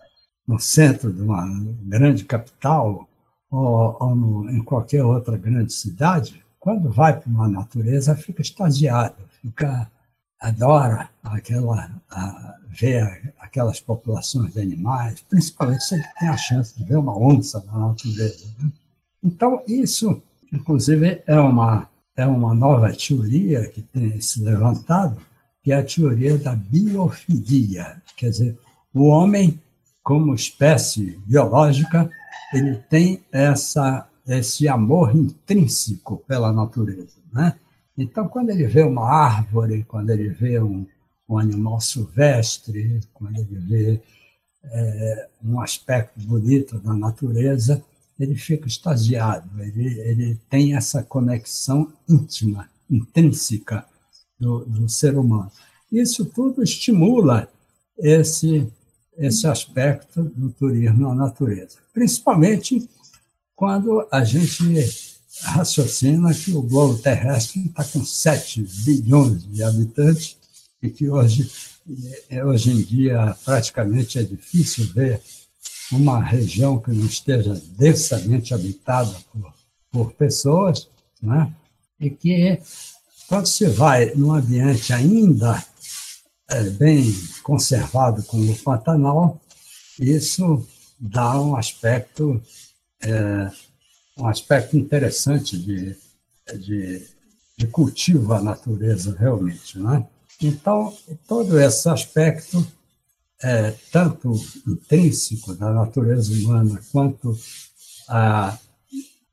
no 0.46 0.58
centro 0.58 1.12
de 1.12 1.22
uma 1.22 1.44
grande 1.82 2.24
capital 2.24 3.08
ou, 3.54 3.96
ou 4.00 4.50
em 4.50 4.62
qualquer 4.62 5.04
outra 5.04 5.36
grande 5.36 5.72
cidade, 5.72 6.44
quando 6.58 6.90
vai 6.90 7.18
para 7.18 7.30
uma 7.30 7.48
natureza 7.48 8.16
fica 8.16 8.42
extasiado, 8.42 9.16
fica 9.40 9.90
adora 10.40 11.08
aquela 11.22 11.90
a, 12.10 12.54
ver 12.68 13.32
aquelas 13.38 13.80
populações 13.80 14.52
de 14.52 14.60
animais, 14.60 15.24
principalmente 15.28 15.84
se 15.84 15.94
ele 15.94 16.04
tem 16.18 16.28
a 16.28 16.36
chance 16.36 16.76
de 16.76 16.84
ver 16.84 16.96
uma 16.96 17.16
onça 17.16 17.64
na 17.66 17.88
natureza. 17.88 18.46
Né? 18.58 18.70
Então 19.22 19.62
isso, 19.66 20.20
inclusive, 20.52 21.22
é 21.26 21.38
uma 21.38 21.88
é 22.16 22.26
uma 22.26 22.54
nova 22.54 22.92
teoria 22.92 23.68
que 23.68 23.82
tem 23.82 24.20
se 24.20 24.40
levantado, 24.40 25.20
que 25.62 25.72
é 25.72 25.76
a 25.76 25.84
teoria 25.84 26.38
da 26.38 26.54
biofilia, 26.54 28.00
quer 28.16 28.30
dizer, 28.30 28.58
o 28.92 29.06
homem 29.06 29.60
como 30.00 30.34
espécie 30.34 31.18
biológica, 31.26 32.08
ele 32.52 32.76
tem 32.88 33.22
essa, 33.32 34.08
esse 34.26 34.68
amor 34.68 35.14
intrínseco 35.14 36.18
pela 36.26 36.52
natureza. 36.52 37.16
Né? 37.32 37.54
Então, 37.96 38.28
quando 38.28 38.50
ele 38.50 38.66
vê 38.66 38.82
uma 38.82 39.08
árvore, 39.08 39.84
quando 39.84 40.10
ele 40.10 40.28
vê 40.28 40.60
um, 40.60 40.86
um 41.28 41.38
animal 41.38 41.80
silvestre, 41.80 43.00
quando 43.12 43.38
ele 43.38 43.58
vê 43.58 44.00
é, 44.64 45.28
um 45.44 45.60
aspecto 45.60 46.20
bonito 46.20 46.78
da 46.78 46.92
natureza, 46.94 47.82
ele 48.18 48.36
fica 48.36 48.68
extasiado, 48.68 49.48
ele, 49.60 49.98
ele 50.00 50.40
tem 50.48 50.76
essa 50.76 51.02
conexão 51.02 51.92
íntima, 52.08 52.68
intrínseca 52.88 53.84
do, 54.38 54.64
do 54.64 54.88
ser 54.88 55.16
humano. 55.16 55.50
Isso 55.90 56.24
tudo 56.24 56.62
estimula 56.62 57.48
esse 57.98 58.72
esse 59.18 59.46
aspecto 59.46 60.24
do 60.36 60.50
turismo 60.50 61.08
na 61.08 61.14
natureza, 61.14 61.78
principalmente 61.92 62.88
quando 63.54 64.06
a 64.10 64.24
gente 64.24 65.14
raciocina 65.42 66.32
que 66.32 66.52
o 66.52 66.62
globo 66.62 66.98
terrestre 66.98 67.66
está 67.66 67.84
com 67.84 68.04
7 68.04 68.62
bilhões 68.84 69.44
de 69.44 69.62
habitantes 69.62 70.36
e 70.82 70.88
que 70.90 71.08
hoje, 71.08 71.50
eh, 72.30 72.44
hoje 72.44 72.70
em 72.70 72.82
dia 72.82 73.36
praticamente 73.44 74.18
é 74.18 74.22
difícil 74.22 74.86
ver 74.92 75.20
uma 75.90 76.22
região 76.22 76.78
que 76.78 76.90
não 76.90 77.06
esteja 77.06 77.60
densamente 77.76 78.54
habitada 78.54 79.14
por, 79.32 79.52
por 79.90 80.12
pessoas, 80.12 80.88
né? 81.22 81.52
e 82.00 82.10
que 82.10 82.60
quando 83.28 83.46
se 83.46 83.66
vai 83.66 84.14
num 84.14 84.32
ambiente 84.32 84.92
ainda 84.92 85.64
é, 86.54 86.70
bem 86.70 87.12
conservado 87.42 88.22
como 88.22 88.52
o 88.52 88.58
Pantanal, 88.58 89.40
isso 89.98 90.64
dá 90.98 91.40
um 91.40 91.56
aspecto 91.56 92.40
é, 93.02 93.50
um 94.16 94.28
aspecto 94.28 94.76
interessante 94.76 95.58
de, 95.58 95.96
de, 96.60 97.04
de, 97.58 97.66
cultivo 97.66 98.32
à 98.32 98.40
natureza 98.40 99.16
realmente, 99.18 99.78
né? 99.78 100.06
Então 100.40 100.96
todo 101.26 101.58
esse 101.58 101.88
aspecto 101.88 102.64
é, 103.42 103.72
tanto 103.90 104.32
intrínseco 104.66 105.54
da 105.54 105.72
natureza 105.72 106.32
humana 106.32 106.80
quanto 106.92 107.36
a, 108.08 108.56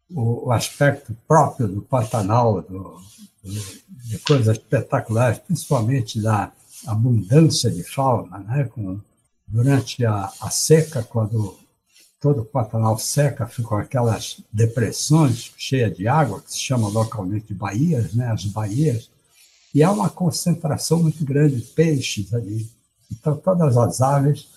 o, 0.10 0.48
o 0.48 0.52
aspecto 0.52 1.16
próprio 1.28 1.68
do 1.68 1.82
Pantanal, 1.84 2.64
do, 2.64 3.00
de 3.44 4.18
coisas 4.20 4.58
espetaculares, 4.58 5.40
principalmente 5.40 6.20
da 6.20 6.52
abundância 6.86 7.70
de 7.70 7.84
fauna, 7.84 8.40
né? 8.40 8.64
Com, 8.66 9.00
durante 9.48 10.06
a, 10.06 10.32
a 10.40 10.50
seca, 10.50 11.04
quando 11.04 11.58
todo 12.22 12.42
o 12.42 12.46
Pantanal 12.46 12.98
seca, 13.00 13.48
ficam 13.48 13.80
aquelas 13.80 14.42
depressões 14.54 15.52
cheias 15.58 15.98
de 15.98 16.08
água, 16.08 16.40
que 16.40 16.52
se 16.52 16.60
chama 16.60 16.88
localmente 16.88 17.48
de 17.48 17.56
baías, 17.56 18.14
né? 18.14 18.28
as 18.28 18.46
baías, 18.46 19.10
e 19.74 19.82
há 19.82 19.92
uma 19.92 20.10
concentração 20.10 21.02
muito 21.02 21.26
grande 21.26 21.56
de 21.56 21.68
peixes 21.70 22.32
ali. 22.32 22.70
Então, 23.12 23.36
todas 23.36 23.76
as 23.76 24.02
aves 24.02 24.50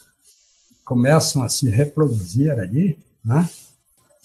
começam 0.85 1.43
a 1.43 1.49
se 1.49 1.69
reproduzir 1.71 2.53
ali, 2.53 2.99
né? 3.25 3.49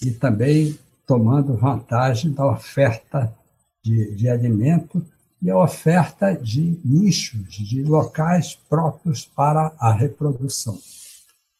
e 0.02 0.10
também 0.10 0.78
tomando 1.06 1.56
vantagem 1.56 2.32
da 2.32 2.46
oferta 2.46 3.34
de, 3.82 4.14
de 4.14 4.28
alimento 4.28 5.04
e 5.42 5.50
a 5.50 5.58
oferta 5.58 6.34
de 6.34 6.78
nichos, 6.84 7.54
de 7.54 7.82
locais 7.82 8.58
próprios 8.68 9.24
para 9.24 9.72
a 9.78 9.92
reprodução. 9.92 10.78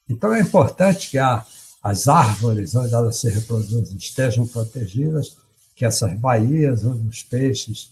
Então, 0.09 0.35
é 0.35 0.41
importante 0.41 1.11
que 1.11 1.19
a, 1.19 1.45
as 1.83 2.09
árvores 2.09 2.75
onde 2.75 2.95
elas 2.95 3.17
se 3.17 3.31
reproduzem 3.31 3.97
estejam 3.97 4.47
protegidas, 4.47 5.37
que 5.75 5.85
essas 5.85 6.13
baías 6.19 6.85
onde 6.85 7.09
os 7.09 7.23
peixes 7.23 7.91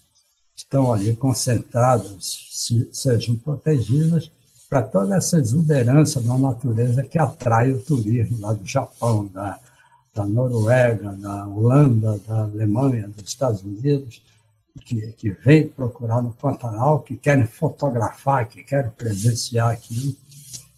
estão 0.55 0.92
ali 0.92 1.16
concentrados 1.16 2.51
se, 2.53 2.88
sejam 2.92 3.37
protegidas, 3.37 4.31
para 4.68 4.83
toda 4.83 5.16
essa 5.16 5.38
exuberância 5.38 6.20
da 6.20 6.37
natureza 6.37 7.03
que 7.03 7.18
atrai 7.18 7.72
o 7.72 7.81
turismo 7.81 8.38
lá 8.40 8.53
do 8.53 8.66
Japão, 8.66 9.27
da, 9.33 9.59
da 10.14 10.27
Noruega, 10.27 11.12
da 11.12 11.46
Holanda, 11.46 12.20
da 12.27 12.42
Alemanha, 12.42 13.09
dos 13.09 13.27
Estados 13.27 13.62
Unidos, 13.62 14.20
que, 14.78 15.12
que 15.12 15.30
vêm 15.30 15.68
procurar 15.68 16.22
no 16.22 16.32
Pantanal, 16.32 17.00
que 17.00 17.16
querem 17.16 17.46
fotografar, 17.46 18.48
que 18.48 18.62
querem 18.62 18.90
presenciar 18.90 19.70
aquilo, 19.70 20.16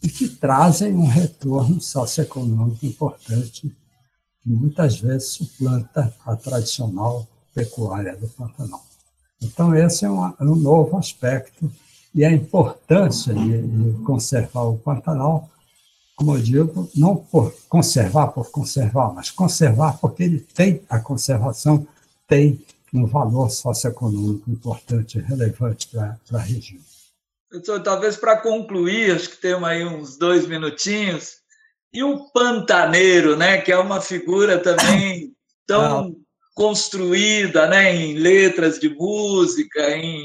e 0.03 0.09
que 0.09 0.29
trazem 0.29 0.95
um 0.95 1.07
retorno 1.07 1.81
socioeconômico 1.81 2.87
importante, 2.87 3.75
que 4.43 4.49
muitas 4.49 4.99
vezes 4.99 5.29
suplanta 5.29 6.15
a 6.25 6.35
tradicional 6.35 7.29
pecuária 7.55 8.17
do 8.17 8.27
Pantanal. 8.29 8.83
Então, 9.43 9.75
esse 9.75 10.05
é 10.05 10.11
um, 10.11 10.27
é 10.27 10.43
um 10.43 10.57
novo 10.57 10.97
aspecto, 10.97 11.71
e 12.15 12.25
a 12.25 12.33
importância 12.33 13.33
de, 13.33 13.63
de 13.63 14.03
conservar 14.03 14.63
o 14.63 14.79
Pantanal, 14.79 15.49
como 16.17 16.37
eu 16.37 16.43
digo, 16.43 16.89
não 16.95 17.17
por 17.17 17.55
conservar 17.69 18.29
por 18.29 18.51
conservar, 18.51 19.13
mas 19.15 19.31
conservar 19.31 19.97
porque 19.99 20.23
ele 20.23 20.41
tem 20.41 20.83
a 20.89 20.99
conservação, 20.99 21.87
tem 22.27 22.61
um 22.93 23.07
valor 23.07 23.51
socioeconômico 23.51 24.51
importante 24.51 25.19
e 25.19 25.23
relevante 25.23 25.89
para 25.89 26.19
a 26.33 26.39
região. 26.39 26.81
Doutor, 27.51 27.83
talvez 27.83 28.17
para 28.17 28.37
concluir, 28.37 29.15
acho 29.15 29.31
que 29.31 29.37
temos 29.37 29.69
aí 29.69 29.85
uns 29.85 30.17
dois 30.17 30.47
minutinhos, 30.47 31.41
e 31.93 32.05
o 32.05 32.31
pantaneiro, 32.31 33.37
né, 33.37 33.59
que 33.59 33.73
é 33.73 33.79
uma 33.79 34.01
figura 34.01 34.59
também 34.59 35.33
tão 35.67 36.01
ah. 36.01 36.11
construída 36.55 37.67
né, 37.67 37.95
em 37.95 38.15
letras 38.15 38.79
de 38.79 38.89
música, 38.89 39.91
em, 39.91 40.25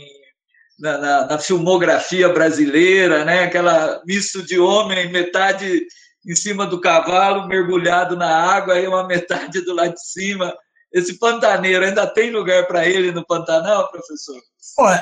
na, 0.80 0.98
na, 1.00 1.28
na, 1.28 1.40
filmografia 1.40 2.30
brasileira, 2.30 3.26
né, 3.26 3.46
aquela 3.46 4.04
misto 4.06 4.44
de 4.44 4.60
homem, 4.60 5.12
metade 5.12 5.88
em 6.28 6.36
cima 6.36 6.68
do 6.68 6.80
cavalo, 6.80 7.48
mergulhado 7.48 8.16
na 8.16 8.30
água, 8.30 8.80
e 8.80 8.88
uma 8.88 9.08
metade 9.08 9.62
do 9.62 9.74
lado 9.74 9.94
de 9.94 10.08
cima 10.08 10.56
esse 10.96 11.20
pantaneiro 11.20 11.84
ainda 11.84 12.08
tem 12.08 12.32
lugar 12.32 12.66
para 12.68 12.88
ele 12.88 13.12
no 13.12 13.26
Pantanal, 13.26 13.92
professor? 13.92 14.42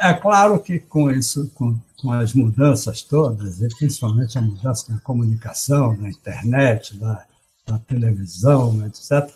É 0.02 0.14
claro 0.16 0.60
que 0.60 0.80
com 0.80 1.12
isso, 1.12 1.52
com, 1.54 1.80
com 2.02 2.12
as 2.12 2.34
mudanças 2.34 3.04
todas, 3.04 3.62
e 3.62 3.68
principalmente 3.78 4.36
a 4.36 4.42
mudança 4.42 4.92
na 4.92 5.00
comunicação, 5.02 5.96
na 5.96 6.10
internet, 6.10 6.98
na, 7.00 7.24
na 7.68 7.78
televisão, 7.78 8.84
etc., 8.88 9.32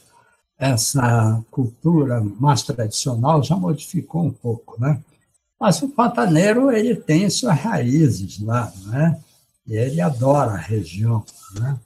essa 0.57 1.43
cultura 1.51 2.19
mais 2.19 2.63
tradicional 2.63 3.43
já 3.43 3.55
modificou 3.55 4.23
um 4.25 4.33
pouco, 4.33 4.81
né? 4.81 4.99
Mas 5.59 5.79
o 5.83 5.89
pantaneiro 5.89 6.71
ele 6.71 6.95
tem 6.95 7.29
suas 7.29 7.59
raízes 7.59 8.39
lá, 8.39 8.73
né? 8.87 9.19
E 9.67 9.75
ele 9.75 10.01
adora 10.01 10.53
a 10.53 10.57
região, 10.57 11.23
né? 11.53 11.77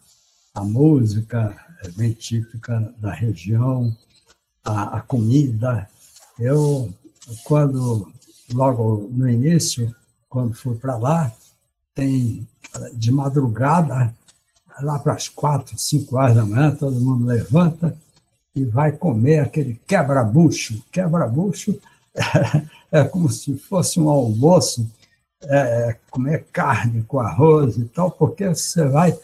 a 0.53 0.63
música 0.63 1.57
é 1.83 1.89
bem 1.89 2.13
típica 2.13 2.93
da 2.97 3.11
região, 3.11 3.93
a, 4.63 4.97
a 4.97 5.01
comida. 5.01 5.87
Eu, 6.39 6.91
quando, 7.43 8.11
logo 8.53 9.09
no 9.11 9.29
início, 9.29 9.93
quando 10.29 10.53
fui 10.53 10.75
para 10.75 10.97
lá, 10.97 11.31
tem 11.93 12.47
de 12.93 13.11
madrugada, 13.11 14.13
lá 14.81 14.97
para 14.99 15.13
as 15.13 15.27
quatro, 15.27 15.77
cinco 15.77 16.17
horas 16.17 16.35
da 16.35 16.45
manhã, 16.45 16.71
todo 16.71 16.99
mundo 16.99 17.25
levanta 17.25 17.95
e 18.55 18.65
vai 18.65 18.91
comer 18.91 19.39
aquele 19.39 19.79
quebra-bucho. 19.85 20.81
Quebra-bucho 20.91 21.79
é, 22.15 22.19
é, 22.99 23.03
como 23.03 23.29
se 23.29 23.57
fosse 23.57 23.99
um 23.99 24.09
almoço, 24.09 24.89
é, 25.43 25.97
comer 26.09 26.45
carne 26.51 27.03
com 27.03 27.19
arroz 27.19 27.77
e 27.77 27.85
tal, 27.85 28.11
porque 28.11 28.47
você 28.47 28.85
vai 28.85 29.17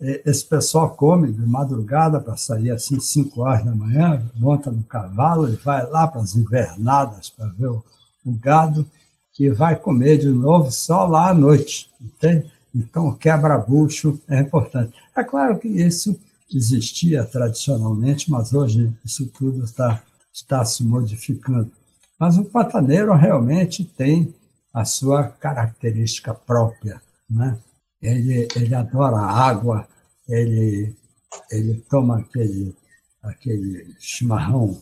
esse 0.00 0.44
pessoal 0.44 0.90
come 0.90 1.32
de 1.32 1.44
madrugada 1.44 2.20
para 2.20 2.36
sair 2.36 2.70
assim, 2.70 3.00
5 3.00 3.40
horas 3.40 3.64
da 3.64 3.74
manhã, 3.74 4.22
monta 4.36 4.70
no 4.70 4.82
cavalo 4.84 5.48
e 5.48 5.56
vai 5.56 5.84
lá 5.88 6.06
para 6.06 6.20
as 6.20 6.36
invernadas 6.36 7.30
para 7.30 7.48
ver 7.48 7.66
o, 7.66 7.84
o, 8.24 8.32
gado, 8.32 8.86
que 9.32 9.50
vai 9.50 9.74
comer 9.74 10.18
de 10.18 10.28
novo 10.28 10.70
só 10.70 11.04
lá 11.04 11.30
à 11.30 11.34
noite, 11.34 11.90
entende? 12.00 12.50
Então, 12.74 13.12
quebra-bucho 13.14 14.20
é 14.28 14.40
importante. 14.40 14.92
É 15.16 15.24
claro 15.24 15.58
que 15.58 15.68
isso 15.68 16.18
existia 16.52 17.24
tradicionalmente, 17.24 18.30
mas 18.30 18.52
hoje 18.52 18.92
isso 19.04 19.26
tudo 19.26 19.64
está, 19.64 20.02
está 20.32 20.64
se 20.64 20.84
modificando. 20.84 21.70
Mas 22.18 22.38
o 22.38 22.44
pataneiro 22.44 23.12
realmente 23.14 23.84
tem 23.84 24.34
a 24.72 24.84
sua 24.84 25.24
característica 25.24 26.32
própria, 26.32 27.00
né? 27.28 27.58
Ele, 28.00 28.48
ele 28.54 28.74
adora 28.74 29.18
água, 29.18 29.86
ele, 30.28 30.94
ele 31.50 31.84
toma 31.88 32.18
aquele, 32.18 32.74
aquele 33.22 33.94
chimarrão 33.98 34.80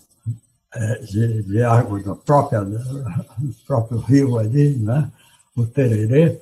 é, 0.75 0.99
de, 0.99 1.43
de, 1.43 1.63
água 1.63 2.01
do 2.03 2.17
próprio, 2.17 2.65
do 2.65 3.55
próprio 3.67 3.99
rio 3.99 4.39
ali, 4.39 4.77
né? 4.77 5.11
o 5.57 5.67
tererê. 5.67 6.41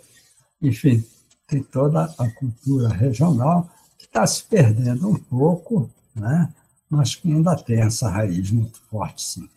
Enfim, 0.60 1.04
tem 1.46 1.62
toda 1.62 2.12
a 2.18 2.30
cultura 2.30 2.88
regional 2.88 3.70
que 3.98 4.06
está 4.06 4.26
se 4.26 4.42
perdendo 4.44 5.08
um 5.08 5.16
pouco, 5.16 5.90
né? 6.14 6.52
mas 6.90 7.14
que 7.14 7.28
ainda 7.28 7.56
tem 7.56 7.80
essa 7.80 8.08
raiz 8.08 8.50
muito 8.50 8.80
forte, 8.90 9.22
sim. 9.22 9.48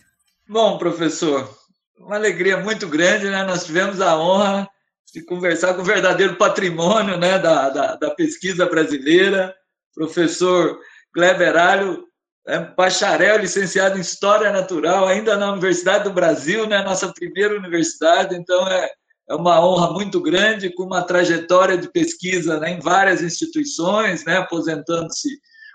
Bom, 0.47 0.77
professor, 0.77 1.49
uma 1.99 2.15
alegria 2.15 2.63
muito 2.63 2.87
grande, 2.87 3.29
né? 3.29 3.43
Nós 3.43 3.65
tivemos 3.65 3.99
a 3.99 4.17
honra 4.17 4.69
de 5.13 5.23
conversar 5.23 5.73
com 5.73 5.81
o 5.81 5.85
verdadeiro 5.85 6.35
patrimônio 6.35 7.17
né, 7.17 7.39
da, 7.39 7.69
da, 7.69 7.95
da 7.95 8.11
pesquisa 8.11 8.65
brasileira, 8.65 9.55
professor 9.93 10.79
Kleber 11.13 11.55
Alho, 11.55 12.05
é 12.47 12.59
bacharel, 12.59 13.39
licenciado 13.39 13.97
em 13.97 14.01
História 14.01 14.51
Natural, 14.51 15.05
ainda 15.05 15.35
na 15.35 15.51
Universidade 15.51 16.05
do 16.05 16.13
Brasil, 16.13 16.65
né, 16.65 16.81
nossa 16.81 17.11
primeira 17.11 17.57
universidade, 17.57 18.35
então 18.35 18.67
é, 18.67 18.89
é 19.29 19.35
uma 19.35 19.59
honra 19.65 19.91
muito 19.91 20.21
grande, 20.21 20.73
com 20.73 20.83
uma 20.83 21.03
trajetória 21.03 21.77
de 21.77 21.91
pesquisa 21.91 22.59
né, 22.59 22.71
em 22.71 22.79
várias 22.79 23.21
instituições, 23.21 24.23
né, 24.23 24.37
aposentando-se 24.37 25.29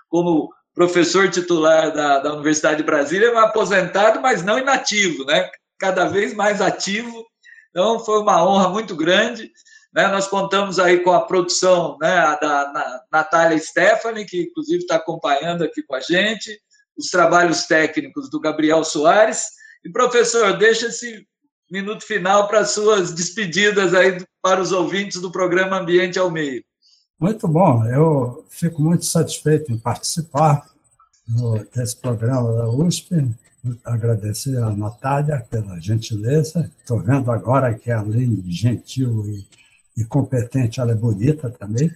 como 0.09 0.49
professor 0.73 1.29
titular 1.29 1.93
da, 1.93 2.19
da 2.19 2.33
Universidade 2.33 2.77
de 2.77 2.83
Brasília, 2.83 3.39
aposentado, 3.39 4.19
mas 4.19 4.43
não 4.43 4.57
inativo, 4.57 5.25
né, 5.25 5.49
cada 5.77 6.05
vez 6.05 6.33
mais 6.33 6.59
ativo, 6.59 7.23
então, 7.73 7.99
foi 7.99 8.21
uma 8.21 8.47
honra 8.47 8.69
muito 8.69 8.95
grande. 8.95 9.51
Né? 9.91 10.07
Nós 10.07 10.27
contamos 10.27 10.77
aí 10.77 10.99
com 10.99 11.11
a 11.11 11.25
produção 11.25 11.97
né, 11.99 12.37
da 12.39 13.01
Natália 13.11 13.57
Stephanie, 13.57 14.25
que 14.25 14.43
inclusive 14.43 14.83
está 14.83 14.97
acompanhando 14.97 15.63
aqui 15.63 15.81
com 15.81 15.95
a 15.95 15.99
gente, 15.99 16.55
os 16.95 17.07
trabalhos 17.07 17.63
técnicos 17.65 18.29
do 18.29 18.39
Gabriel 18.39 18.83
Soares. 18.83 19.47
E, 19.83 19.91
professor, 19.91 20.55
deixa 20.55 20.85
esse 20.85 21.27
minuto 21.69 22.05
final 22.05 22.47
para 22.47 22.63
suas 22.63 23.11
despedidas 23.11 23.95
aí 23.95 24.23
para 24.39 24.61
os 24.61 24.71
ouvintes 24.71 25.19
do 25.19 25.31
programa 25.31 25.79
Ambiente 25.79 26.19
ao 26.19 26.29
Meio. 26.29 26.63
Muito 27.19 27.47
bom, 27.47 27.83
eu 27.87 28.45
fico 28.49 28.81
muito 28.81 29.05
satisfeito 29.05 29.71
em 29.71 29.79
participar 29.79 30.63
desse 31.73 31.95
programa 31.95 32.53
da 32.53 32.69
USP 32.69 33.15
agradecer 33.83 34.57
a 34.57 34.71
Natália 34.71 35.45
pela 35.49 35.79
gentileza. 35.79 36.69
Estou 36.79 36.99
vendo 36.99 37.31
agora 37.31 37.73
que, 37.73 37.91
além 37.91 38.35
de 38.35 38.51
gentil 38.51 39.25
e, 39.27 39.47
e 40.01 40.05
competente, 40.05 40.79
ela 40.79 40.91
é 40.91 40.95
bonita 40.95 41.49
também. 41.49 41.91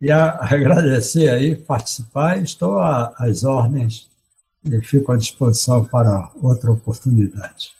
E 0.00 0.10
a, 0.10 0.30
agradecer 0.40 1.28
aí, 1.28 1.54
participar. 1.54 2.42
Estou 2.42 2.78
às 2.80 3.44
ordens 3.44 4.08
e 4.64 4.80
fico 4.80 5.12
à 5.12 5.16
disposição 5.16 5.84
para 5.84 6.30
outra 6.42 6.70
oportunidade. 6.70 7.79